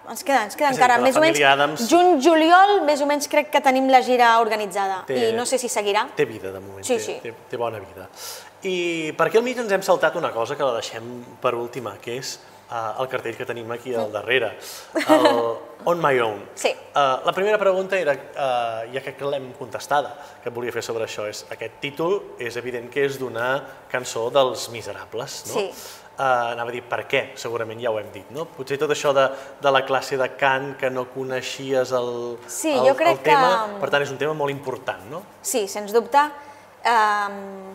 [0.09, 3.27] ens queda, ens queda dir, encara més o menys Adams- juny, juliol, més o menys
[3.31, 6.05] crec que tenim la gira organitzada Té- i no sé si seguirà.
[6.15, 6.84] Té vida, de moment.
[6.86, 7.19] Sí, té, sí.
[7.23, 8.07] Té, té bona vida.
[8.64, 11.07] I per aquí al mig ens hem saltat una cosa que la deixem
[11.43, 12.38] per última, que és
[12.72, 14.53] uh, el cartell que tenim aquí al darrere,
[15.03, 15.28] el
[15.91, 16.45] On My Own.
[16.55, 16.72] Sí.
[16.95, 21.03] Uh, la primera pregunta era, uh, ja que l'hem contestada, que et volia fer sobre
[21.09, 23.49] això, és aquest títol és evident que és d'una
[23.91, 25.59] cançó dels Miserables, no?
[25.59, 25.68] Sí.
[26.14, 26.22] Uh,
[26.53, 28.45] anava a dir per què, segurament ja ho hem dit, no?
[28.53, 29.26] Potser tot això de,
[29.59, 33.49] de la classe de cant, que no coneixies el, Sí, el, jo crec el tema,
[33.74, 35.24] que- per tant és un tema molt important, no?
[35.41, 36.22] Sí, sens dubte.
[36.86, 37.74] Um,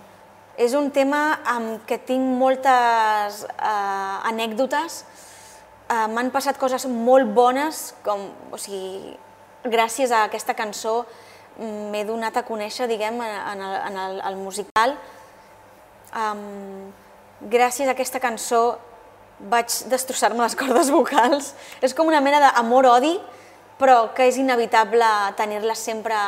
[0.59, 5.05] és un tema amb què tinc moltes uh, anècdotes.
[5.87, 9.15] Uh, M'han passat coses molt bones, com, o sigui,
[9.71, 11.05] gràcies a aquesta cançó
[11.61, 14.97] mm, m'he donat a conèixer, diguem, en el, en el, el musical.
[16.11, 16.91] Um,
[17.55, 18.63] gràcies a aquesta cançó
[19.39, 21.53] vaig destrossar-me les cordes vocals.
[21.79, 23.15] És com una mena d'amor-odi,
[23.79, 25.07] però que és inevitable
[25.39, 26.19] tenir-les sempre...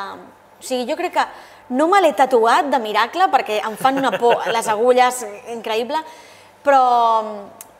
[0.60, 1.24] O sigui, jo crec que
[1.70, 5.22] no me l'he tatuat de miracle perquè em fan una por les agulles
[5.54, 5.98] increïble,
[6.64, 6.82] però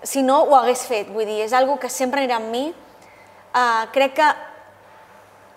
[0.03, 2.71] si no ho hagués fet, vull dir, és algo que sempre anirà amb mi.
[3.51, 4.29] Uh, crec que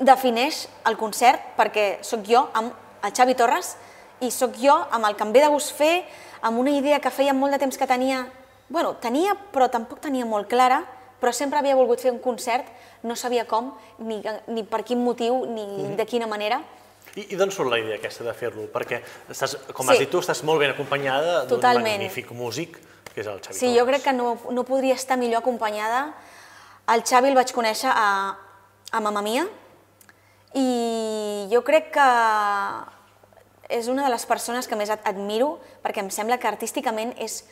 [0.04, 2.74] defineix el concert perquè sóc jo amb
[3.06, 3.76] el Xavi Torres
[4.26, 6.04] i sóc jo amb el que em ve de gust fer,
[6.42, 8.26] amb una idea que feia molt de temps que tenia,
[8.70, 10.82] bueno, tenia però tampoc tenia molt clara,
[11.22, 12.66] però sempre havia volgut fer un concert,
[13.04, 16.60] no sabia com, ni, ni per quin motiu, ni de quina manera.
[17.16, 18.66] I, i d'on surt la idea aquesta de fer-lo?
[18.74, 19.92] Perquè, estàs, com Sí.
[19.94, 22.80] has dit tu, estàs molt ben acompanyada d'un magnífic músic,
[23.14, 26.14] que és el Xavi Sí, jo crec que no, no podria estar millor acompanyada.
[26.90, 28.36] El Xavi el vaig conèixer a,
[28.92, 29.46] a Mamma Mia
[30.56, 32.08] i jo crec que
[33.74, 37.44] és una de les persones que més ad- admiro perquè em sembla que artísticament és,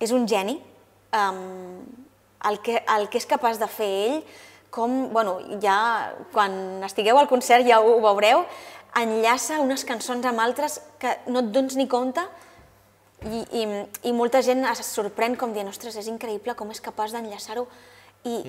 [0.00, 0.58] és un geni.
[1.16, 1.86] Um,
[2.46, 4.20] el, que, el que és capaç de fer ell,
[4.70, 8.44] com, bueno, ja quan estigueu al concert ja ho veureu,
[9.02, 12.22] enllaça unes cançons amb altres que no et dones ni compte
[13.26, 13.64] i, i,
[14.08, 17.66] i molta gent es sorprèn com dient, ostres, és increïble com és capaç d'enllaçar-ho
[18.24, 18.40] i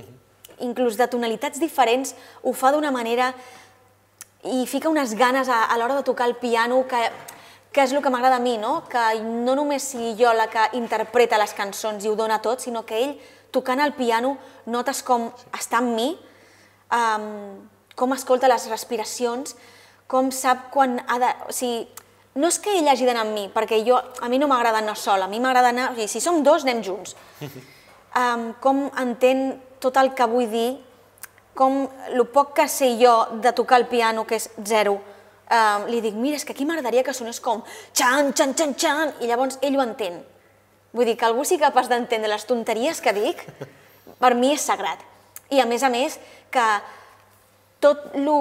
[0.63, 3.31] inclús de tonalitats diferents ho fa d'una manera
[4.47, 6.99] i fica unes ganes a, a l'hora de tocar el piano que,
[7.71, 8.83] que és el que m'agrada a mi, no?
[8.89, 12.85] que no només sigui jo la que interpreta les cançons i ho dona tot, sinó
[12.85, 13.17] que ell,
[13.51, 16.11] tocant el piano, notes com està amb mi,
[16.93, 17.57] um,
[17.97, 19.55] com escolta les respiracions,
[20.07, 21.31] com sap quan ha de...
[21.47, 21.85] O sigui,
[22.37, 24.97] no és que ell hagi d'anar amb mi, perquè jo, a mi no m'agrada anar
[24.97, 25.91] sola, a mi m'agrada anar...
[25.91, 27.17] O sigui, si som dos, anem junts.
[28.17, 30.79] Um, com entén tot el que vull dir,
[31.53, 33.11] com el poc que sé jo
[33.43, 34.95] de tocar el piano, que és zero,
[35.53, 39.13] um, li dic, mira, és que aquí m'agradaria que sonés com xan, xan, xan, xan,
[39.21, 40.17] i llavors ell ho entén.
[40.97, 43.43] Vull dir que algú sigui capaç d'entendre les tonteries que dic,
[44.17, 45.03] per mi és sagrat.
[45.53, 46.17] I a més a més,
[46.49, 46.67] que
[47.83, 48.39] tot lo,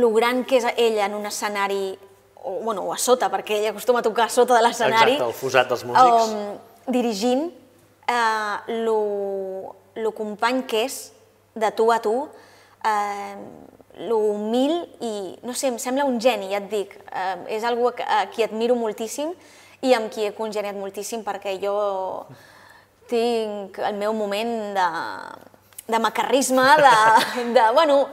[0.00, 1.98] lo gran que és ell en un escenari,
[2.38, 5.28] o, bueno, o a sota, perquè ell acostuma a tocar a sota de l'escenari, Exacte,
[5.28, 6.32] el fosat dels músics.
[6.32, 7.48] um, dirigint
[8.08, 11.00] eh, lo, lo company que és
[11.58, 12.28] de tu a tu,
[12.86, 13.36] eh,
[14.08, 16.94] lo humil i, no sé, em sembla un geni, ja et dic.
[17.10, 19.34] Eh, és algú a, a qui admiro moltíssim
[19.82, 21.74] i amb qui he congeniat moltíssim perquè jo
[23.10, 24.88] tinc el meu moment de,
[25.88, 26.94] de macarrisme, de,
[27.56, 28.06] de, bueno,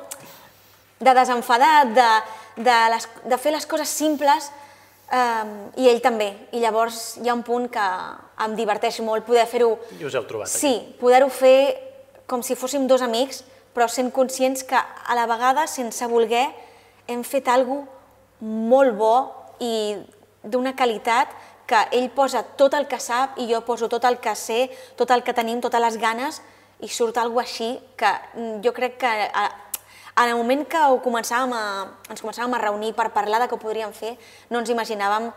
[1.00, 2.12] de desenfadat, de,
[2.64, 4.52] de, les, de fer les coses simples
[5.12, 6.30] um, i ell també.
[6.56, 7.88] I llavors hi ha un punt que
[8.46, 9.76] em diverteix molt poder fer-ho...
[10.00, 10.62] I us heu trobat aquí.
[10.62, 11.58] Sí, poder-ho fer
[12.26, 13.43] com si fóssim dos amics,
[13.76, 16.48] però sent conscients que a la vegada, sense voler,
[17.12, 17.91] hem fet alguna
[18.46, 19.16] molt bo
[19.64, 19.96] i
[20.43, 21.32] d'una qualitat
[21.66, 24.68] que ell posa tot el que sap i jo poso tot el que sé,
[24.98, 26.41] tot el que tenim, totes les ganes,
[26.84, 28.12] i surt alguna així que
[28.64, 29.46] jo crec que a,
[30.18, 31.63] en el moment que ho començàvem a,
[32.09, 34.13] ens començàvem a reunir per parlar de què ho podríem fer,
[34.49, 35.32] no ens imaginàvem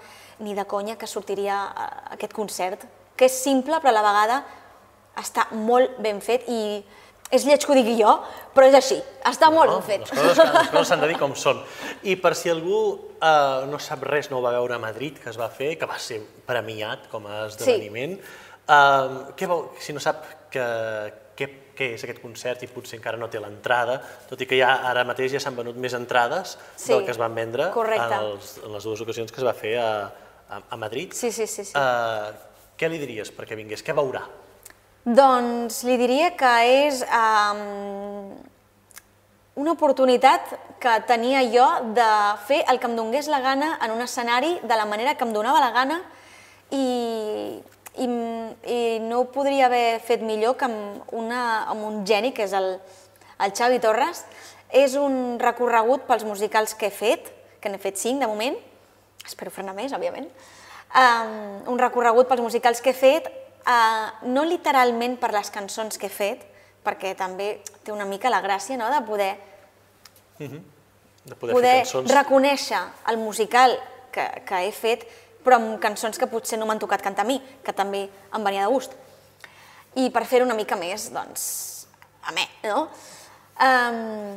[0.47, 2.85] ni de conya que sortiria eh, aquest concert,
[3.19, 4.39] que és simple però a la vegada
[5.19, 6.61] està molt ben fet i
[7.35, 8.13] és lleig que ho digui jo,
[8.55, 8.97] però és així,
[9.29, 10.15] està molt No, ben fet.
[10.15, 11.59] les coses, coses s'han de dir com són.
[12.09, 12.79] I per si algú
[13.21, 15.85] eh, no sap res, no ho va veure a Madrid, que es va fer, que
[15.91, 20.23] va ser premiat com a esdeveniment, eh, què vol, si no sap
[20.55, 20.65] que,
[21.79, 25.05] què, és aquest concert i potser encara no té l'entrada, tot i que ja ara
[25.09, 28.11] mateix ja s'han venut més entrades Sí, del que es van vendre correcte.
[28.19, 29.89] en, els, en les dues ocasions que es va fer a,
[30.51, 31.15] a, a Madrid.
[31.15, 31.65] Sí, sí, sí.
[31.71, 31.73] sí.
[31.79, 32.33] Eh,
[32.79, 33.83] què li diries perquè vingués?
[33.87, 34.27] Què veurà?
[35.09, 36.53] Doncs li diria que
[36.85, 38.35] és um,
[39.63, 40.53] una oportunitat
[40.83, 41.65] que tenia jo
[41.97, 42.09] de
[42.47, 45.33] fer el que em donés la gana en un escenari de la manera que em
[45.33, 45.97] donava la gana
[46.71, 47.59] i,
[47.99, 48.07] i,
[48.71, 52.55] i no ho podria haver fet millor que amb, una, amb un geni, que és
[52.57, 52.77] el,
[53.45, 54.25] el Xavi Torres.
[54.69, 58.57] És un recorregut pels musicals que he fet, que n'he fet cinc de moment,
[59.25, 60.29] espero fer-ne més, òbviament,
[60.93, 61.35] um,
[61.73, 63.31] un recorregut pels musicals que he fet,
[63.65, 66.45] uh, no literalment per les cançons que he fet,
[66.85, 68.91] perquè també té una mica la gràcia no?
[68.93, 69.33] de poder,
[70.39, 72.13] De poder, poder fer cançons...
[72.15, 73.75] reconèixer el musical
[74.13, 75.09] que, que he fet,
[75.49, 78.67] però amb cançons que potser no m'han tocat cantar a mi, que també em venia
[78.67, 78.93] de gust.
[79.97, 81.45] I per fer una mica més, doncs,
[82.29, 82.85] a mi, no?
[83.65, 84.37] Um,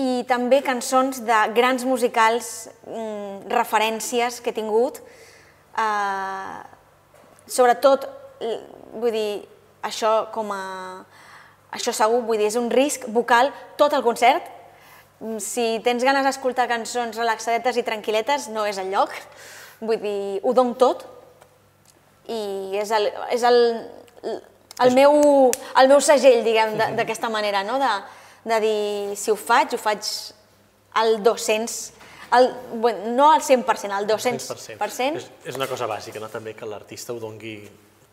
[0.00, 4.98] I també cançons de grans musicals, mm, referències que he tingut,
[5.78, 6.64] uh,
[7.46, 8.08] sobretot,
[8.96, 9.44] vull dir,
[9.84, 11.04] això com a...
[11.74, 14.46] Això segur, vull dir, és un risc vocal tot el concert.
[15.20, 19.12] Mm, Si tens ganes d'escoltar cançons relaxadetes i tranquil·letes, no és el lloc.
[19.84, 21.04] Vull dir, ho dono tot
[22.28, 23.58] i és el, és el,
[24.24, 25.18] el, meu,
[25.80, 27.78] el meu segell, diguem, d'aquesta manera, no?
[27.82, 27.92] de,
[28.48, 30.08] de dir, si ho faig, ho faig
[31.00, 31.78] al 200,
[32.34, 32.48] al,
[32.80, 34.56] bueno, no al 100%, al 200%.
[34.78, 35.20] 100%.
[35.20, 36.30] És, és una cosa bàsica, no?
[36.32, 37.58] també que l'artista ho dongui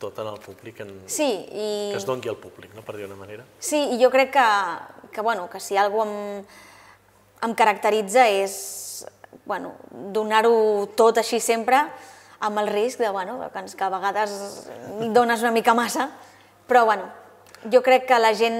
[0.02, 1.70] tot en el públic, en, Sí, i...
[1.94, 2.84] que es dongui al públic, no?
[2.86, 3.46] per dir una manera.
[3.62, 4.48] Sí, i jo crec que,
[5.14, 6.46] que, bueno, que si alguna em,
[7.48, 8.56] em caracteritza és
[9.46, 11.84] bueno, donar-ho tot així sempre,
[12.42, 14.34] amb el risc de, bueno, que, que a vegades
[15.14, 16.10] dones una mica massa,
[16.68, 17.06] però bueno,
[17.72, 18.58] jo crec que la gent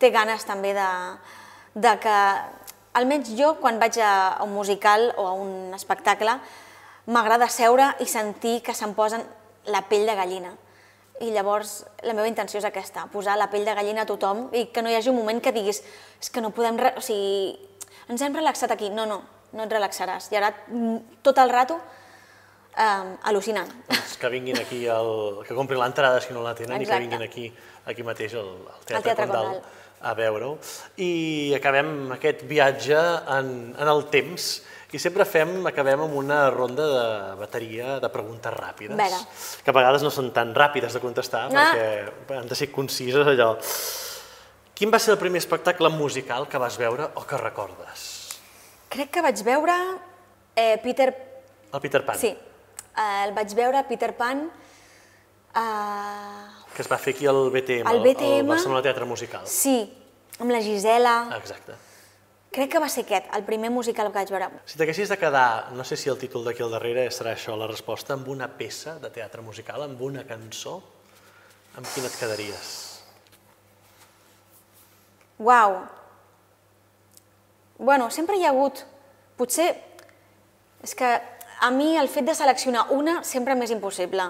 [0.00, 0.90] té ganes també de,
[1.74, 2.18] de que,
[2.94, 6.38] almenys jo, quan vaig a, un musical o a un espectacle,
[7.06, 9.24] m'agrada seure i sentir que se'm posen
[9.68, 10.54] la pell de gallina.
[11.22, 14.66] I llavors la meva intenció és aquesta, posar la pell de gallina a tothom i
[14.72, 15.82] que no hi hagi un moment que diguis
[16.20, 16.80] és que no podem...
[16.96, 17.54] O sigui,
[18.08, 18.90] ens hem relaxat aquí.
[18.90, 19.20] No, no,
[19.54, 20.28] no et relaxaràs.
[20.34, 21.78] I ara mm, tot el rato
[22.76, 23.70] eh, al·lucinant.
[23.88, 27.06] Doncs que vinguin aquí, el, que comprin l'entrada si no la tenen i que Exacte.
[27.06, 27.48] vinguin aquí,
[27.86, 29.80] aquí mateix al, al Teatre, Teatre Condal, Condal.
[30.04, 30.54] a veure-ho.
[31.00, 31.10] I
[31.56, 32.98] acabem aquest viatge
[33.38, 34.54] en, en el temps
[34.94, 37.06] i sempre fem, acabem amb una ronda de
[37.40, 39.18] bateria de preguntes ràpides, Vera.
[39.64, 41.64] que a vegades no són tan ràpides de contestar, Ah.
[41.74, 43.56] perquè han de ser concises allò.
[44.74, 48.04] Quin va ser el primer espectacle musical que vas veure o que recordes?
[48.94, 49.74] Crec que vaig veure
[50.54, 51.08] eh, Peter...
[51.74, 54.44] El Peter Pan, Sí, eh, el vaig veure Peter Pan
[55.54, 58.40] eh, que es va fer aquí al BTM, Al BTM.
[58.44, 59.46] al Barcelona Teatre Musical.
[59.46, 59.76] sí,
[60.38, 61.16] amb la Gisela.
[61.38, 61.74] Exacte.
[62.54, 64.48] Crec que va ser aquest, el primer musical que vaig veure.
[64.64, 67.66] Si t'haguessis de quedar, no sé si el títol d'aquí al darrere serà això la
[67.66, 70.76] resposta, amb una peça de teatre musical, amb una cançó,
[71.74, 72.70] amb quina et quedaries?
[75.38, 75.80] Uau!
[77.78, 78.84] Bueno, sempre hi ha hagut...
[79.36, 79.72] Potser...
[80.84, 81.08] És que
[81.64, 84.26] a mi el fet de seleccionar una sempre m'és impossible.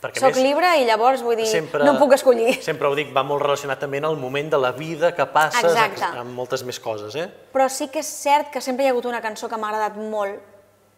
[0.00, 1.48] Perquè Soc més- llibre i llavors vull dir,
[1.82, 2.54] no em puc escollir.
[2.68, 5.64] Sempre ho dic, va molt relacionat també en el moment de la vida que passes
[5.68, 6.06] Exacte.
[6.22, 7.26] amb moltes més coses, eh?
[7.52, 9.98] Però sí que és cert que sempre hi ha hagut una cançó que m'ha agradat
[9.98, 10.38] molt,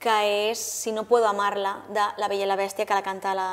[0.00, 0.14] que
[0.52, 3.48] és Si no puedo amarla, de La Bella i la Bèstia, que la canta la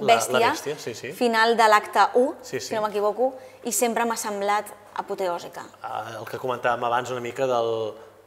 [0.00, 1.12] La- Bèstia, la Bèstia, sí, sí.
[1.12, 2.66] final de l'acte 1, Sí, sí.
[2.68, 3.34] si no m'equivoco,
[3.68, 4.64] i sempre m'ha semblat
[5.02, 5.64] apoteòsica.
[5.82, 7.70] Ah, El que comentàvem abans una mica del,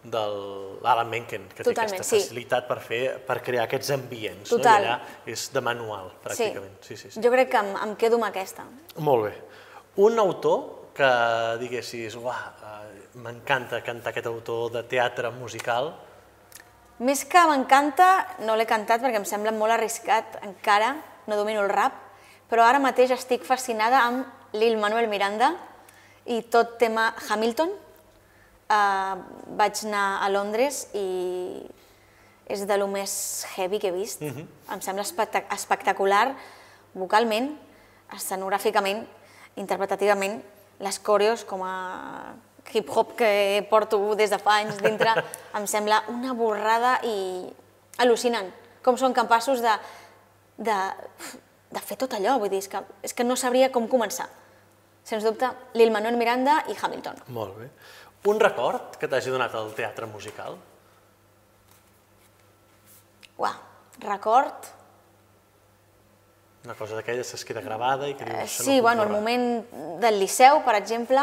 [0.03, 0.37] del
[0.83, 2.21] Alan Menken, que Totalment, té aquesta sí.
[2.21, 4.49] facilitat per, fer, per crear aquests ambients.
[4.49, 4.83] Total.
[4.83, 4.87] No?
[4.87, 6.79] I allà és de manual, pràcticament.
[6.81, 7.23] Sí, sí, sí.
[7.23, 8.65] Jo crec que em, em quedo amb aquesta.
[8.97, 9.35] Molt bé.
[10.03, 11.11] Un autor que
[11.61, 15.93] diguessis, uah, eh, m'encanta cantar aquest autor de teatre musical,
[17.01, 18.05] Més que m'encanta,
[18.45, 20.93] no l'he cantat perquè em sembla molt arriscat encara,
[21.25, 21.95] no domino el rap,
[22.51, 25.49] però ara mateix estic fascinada amb Lil Manuel Miranda
[26.25, 27.71] i tot tema Hamilton.
[28.73, 29.19] Uh,
[29.59, 31.61] vaig anar a Londres i,
[32.49, 33.13] és de lo més
[33.55, 34.23] heavy que he vist.
[34.23, 36.31] Em sembla espectac espectacular
[36.93, 37.51] vocalment,
[38.13, 39.03] escenogràficament,
[39.59, 40.39] interpretativament,
[40.83, 42.33] les coreos com a
[42.73, 45.13] hip-hop que porto des de fa anys dintre,
[45.57, 47.17] em sembla una borrada i
[48.01, 48.49] al·lucinant.
[48.83, 49.73] Com són capaços de,
[50.57, 50.77] de,
[51.73, 54.27] de fer tot allò, vull dir, és que, és que no sabria com començar.
[55.03, 57.17] Sens dubte, Lil Manuel Miranda i Hamilton.
[57.35, 57.69] Molt bé.
[58.31, 60.55] Un record que t'hagi donat el teatre musical?
[63.37, 63.55] Uah,
[64.07, 64.69] record...
[66.63, 68.37] Una cosa d'aquelles que es queda gravada i que dius...
[68.45, 69.19] "Això Sí, no bueno, el borrar".
[69.19, 71.19] moment del Liceu, per exemple,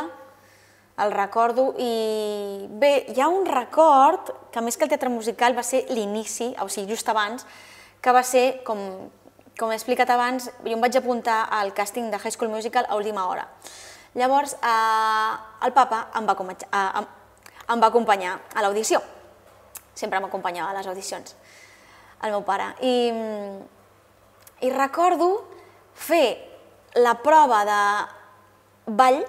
[1.00, 2.66] el recordo i...
[2.68, 6.68] Bé, hi ha un record, que més que el teatre musical va ser l'inici, o
[6.68, 7.46] sigui, just abans,
[8.04, 9.08] que va ser, com,
[9.58, 12.96] com he explicat abans, jo em vaig apuntar al càsting de High School Musical a
[12.96, 13.46] última hora.
[14.14, 15.32] Llavors, eh,
[15.66, 17.06] el papa em va, eh,
[17.68, 19.00] em, va acompanyar a l'audició.
[19.94, 21.36] Sempre m'acompanyava a les audicions,
[22.22, 22.74] el meu pare.
[22.80, 23.62] I, mm,
[24.66, 25.44] i recordo
[25.94, 26.38] fer
[26.94, 29.22] la prova de ball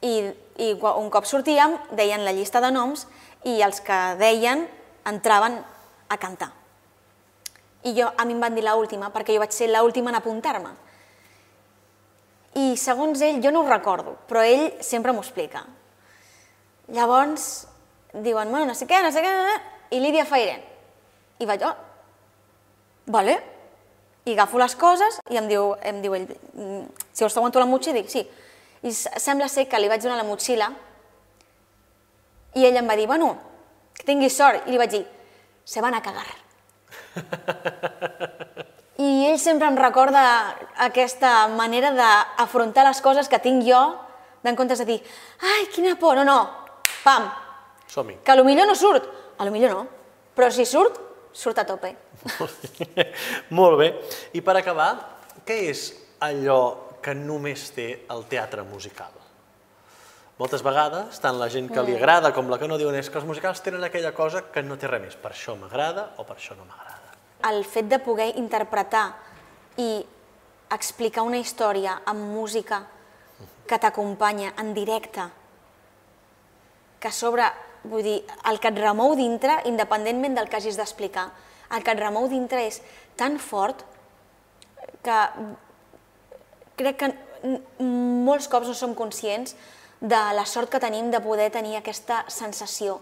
[0.00, 3.06] i, i un cop sortíem deien la llista de noms
[3.44, 4.66] i els que deien
[5.04, 5.60] entraven
[6.08, 6.55] a cantar.
[7.86, 10.72] I jo, a mi em van dir l'última, perquè jo vaig ser l'última en apuntar-me.
[12.58, 15.62] I segons ell, jo no ho recordo, però ell sempre m'ho explica.
[16.96, 17.66] Llavors,
[18.14, 19.34] diuen, bueno, no sé què, no sé què,
[19.94, 20.62] i Lídia Fairen.
[21.38, 21.74] I vaig, oh,
[23.12, 23.36] vale.
[24.26, 27.66] I agafo les coses i em diu, em diu ell, "Mm, si us aguanto la
[27.66, 28.26] motxilla, dic, sí.
[28.82, 30.72] I sembla ser que li vaig donar la motxilla
[32.54, 33.36] i ell em va dir, bueno,
[33.94, 34.66] que tinguis sort.
[34.66, 35.06] I li vaig dir,
[35.64, 36.45] se van a cagar.
[38.96, 40.22] I ell sempre em recorda
[40.86, 43.82] aquesta manera d'afrontar les coses que tinc jo,
[44.44, 45.00] d'en comptes de dir,
[45.42, 46.38] ai, quina por, no, no,
[47.04, 47.28] pam,
[47.90, 48.18] Som-hi.
[48.24, 49.04] que a lo millor no surt,
[49.38, 49.82] a lo millor no,
[50.36, 51.00] però si surt,
[51.32, 51.92] surt a tope.
[53.58, 53.92] Molt bé.
[54.32, 54.90] I per acabar,
[55.44, 55.90] què és
[56.24, 59.12] allò que només té el teatre musical?
[60.36, 63.16] Moltes vegades, tant la gent que li agrada com la que no diuen és que
[63.20, 65.16] els musicals tenen aquella cosa que no té res més.
[65.16, 66.95] Per això m'agrada o per això no m'agrada.
[67.44, 69.10] El fet de poder interpretar
[69.76, 70.04] i
[70.72, 72.82] explicar una història amb música
[73.66, 75.26] que t'acompanya en directe,
[77.02, 77.46] que sobre,
[77.84, 78.16] vull dir,
[78.50, 81.28] el que et remou dintre, independentment del que hagis d'explicar,
[81.74, 82.80] el que et remou dintre és
[83.18, 83.82] tan fort
[85.04, 85.18] que
[86.78, 87.10] crec que
[87.82, 89.54] molts cops no som conscients
[90.00, 93.00] de la sort que tenim de poder tenir aquesta sensació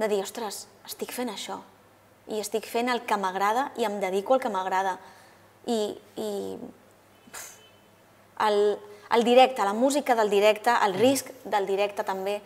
[0.00, 1.60] de dir, ostres, estic fent això
[2.30, 4.96] i estic fent el que m'agrada i em dedico al que m'agrada.
[5.66, 5.78] I,
[6.16, 6.30] i
[7.32, 7.46] pf,
[8.46, 8.60] el,
[9.16, 12.40] el directe, la música del directe, el risc del directe també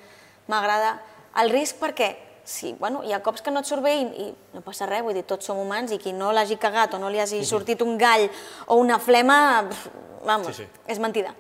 [0.49, 0.97] m'agrada.
[1.41, 2.11] El risc perquè,
[2.45, 5.03] sí, bueno, hi ha cops que no et surt bé i, i no passa res,
[5.05, 7.83] vull dir, tots som humans i qui no l'hagi cagat o no li hagi sortit
[7.83, 8.29] un gall
[8.67, 9.89] o una flema, pf,
[10.25, 10.69] vamos, Sí, sí.
[10.87, 11.35] és mentida.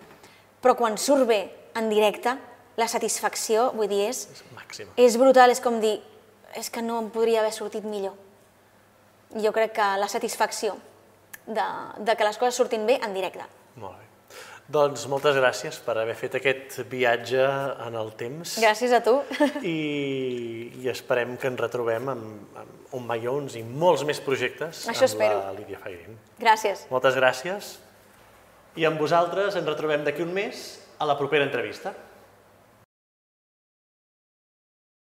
[0.64, 1.42] Però quan surt bé
[1.76, 2.36] en directe,
[2.76, 4.90] la satisfacció, vull dir, és, És màxima.
[4.97, 5.99] és brutal, és com dir,
[6.57, 8.14] és que no em podria haver sortit millor.
[9.35, 10.76] Jo crec que la satisfacció
[11.47, 11.64] de,
[11.99, 13.47] de que les coses surtin bé en directe.
[13.76, 14.05] Molt bé.
[14.64, 17.43] Doncs moltes gràcies per haver fet aquest viatge
[17.85, 18.55] en el temps.
[18.62, 19.18] Gràcies a tu.
[19.61, 19.74] I,
[20.80, 25.11] i esperem que ens retrobem amb, amb un Mayons i molts més projectes Això amb
[25.11, 25.43] espero.
[25.43, 26.16] la Lídia Fairín.
[26.41, 26.87] Gràcies.
[26.95, 27.74] Moltes gràcies.
[28.80, 30.64] I amb vosaltres ens retrobem d'aquí un mes
[30.99, 31.93] a la propera entrevista.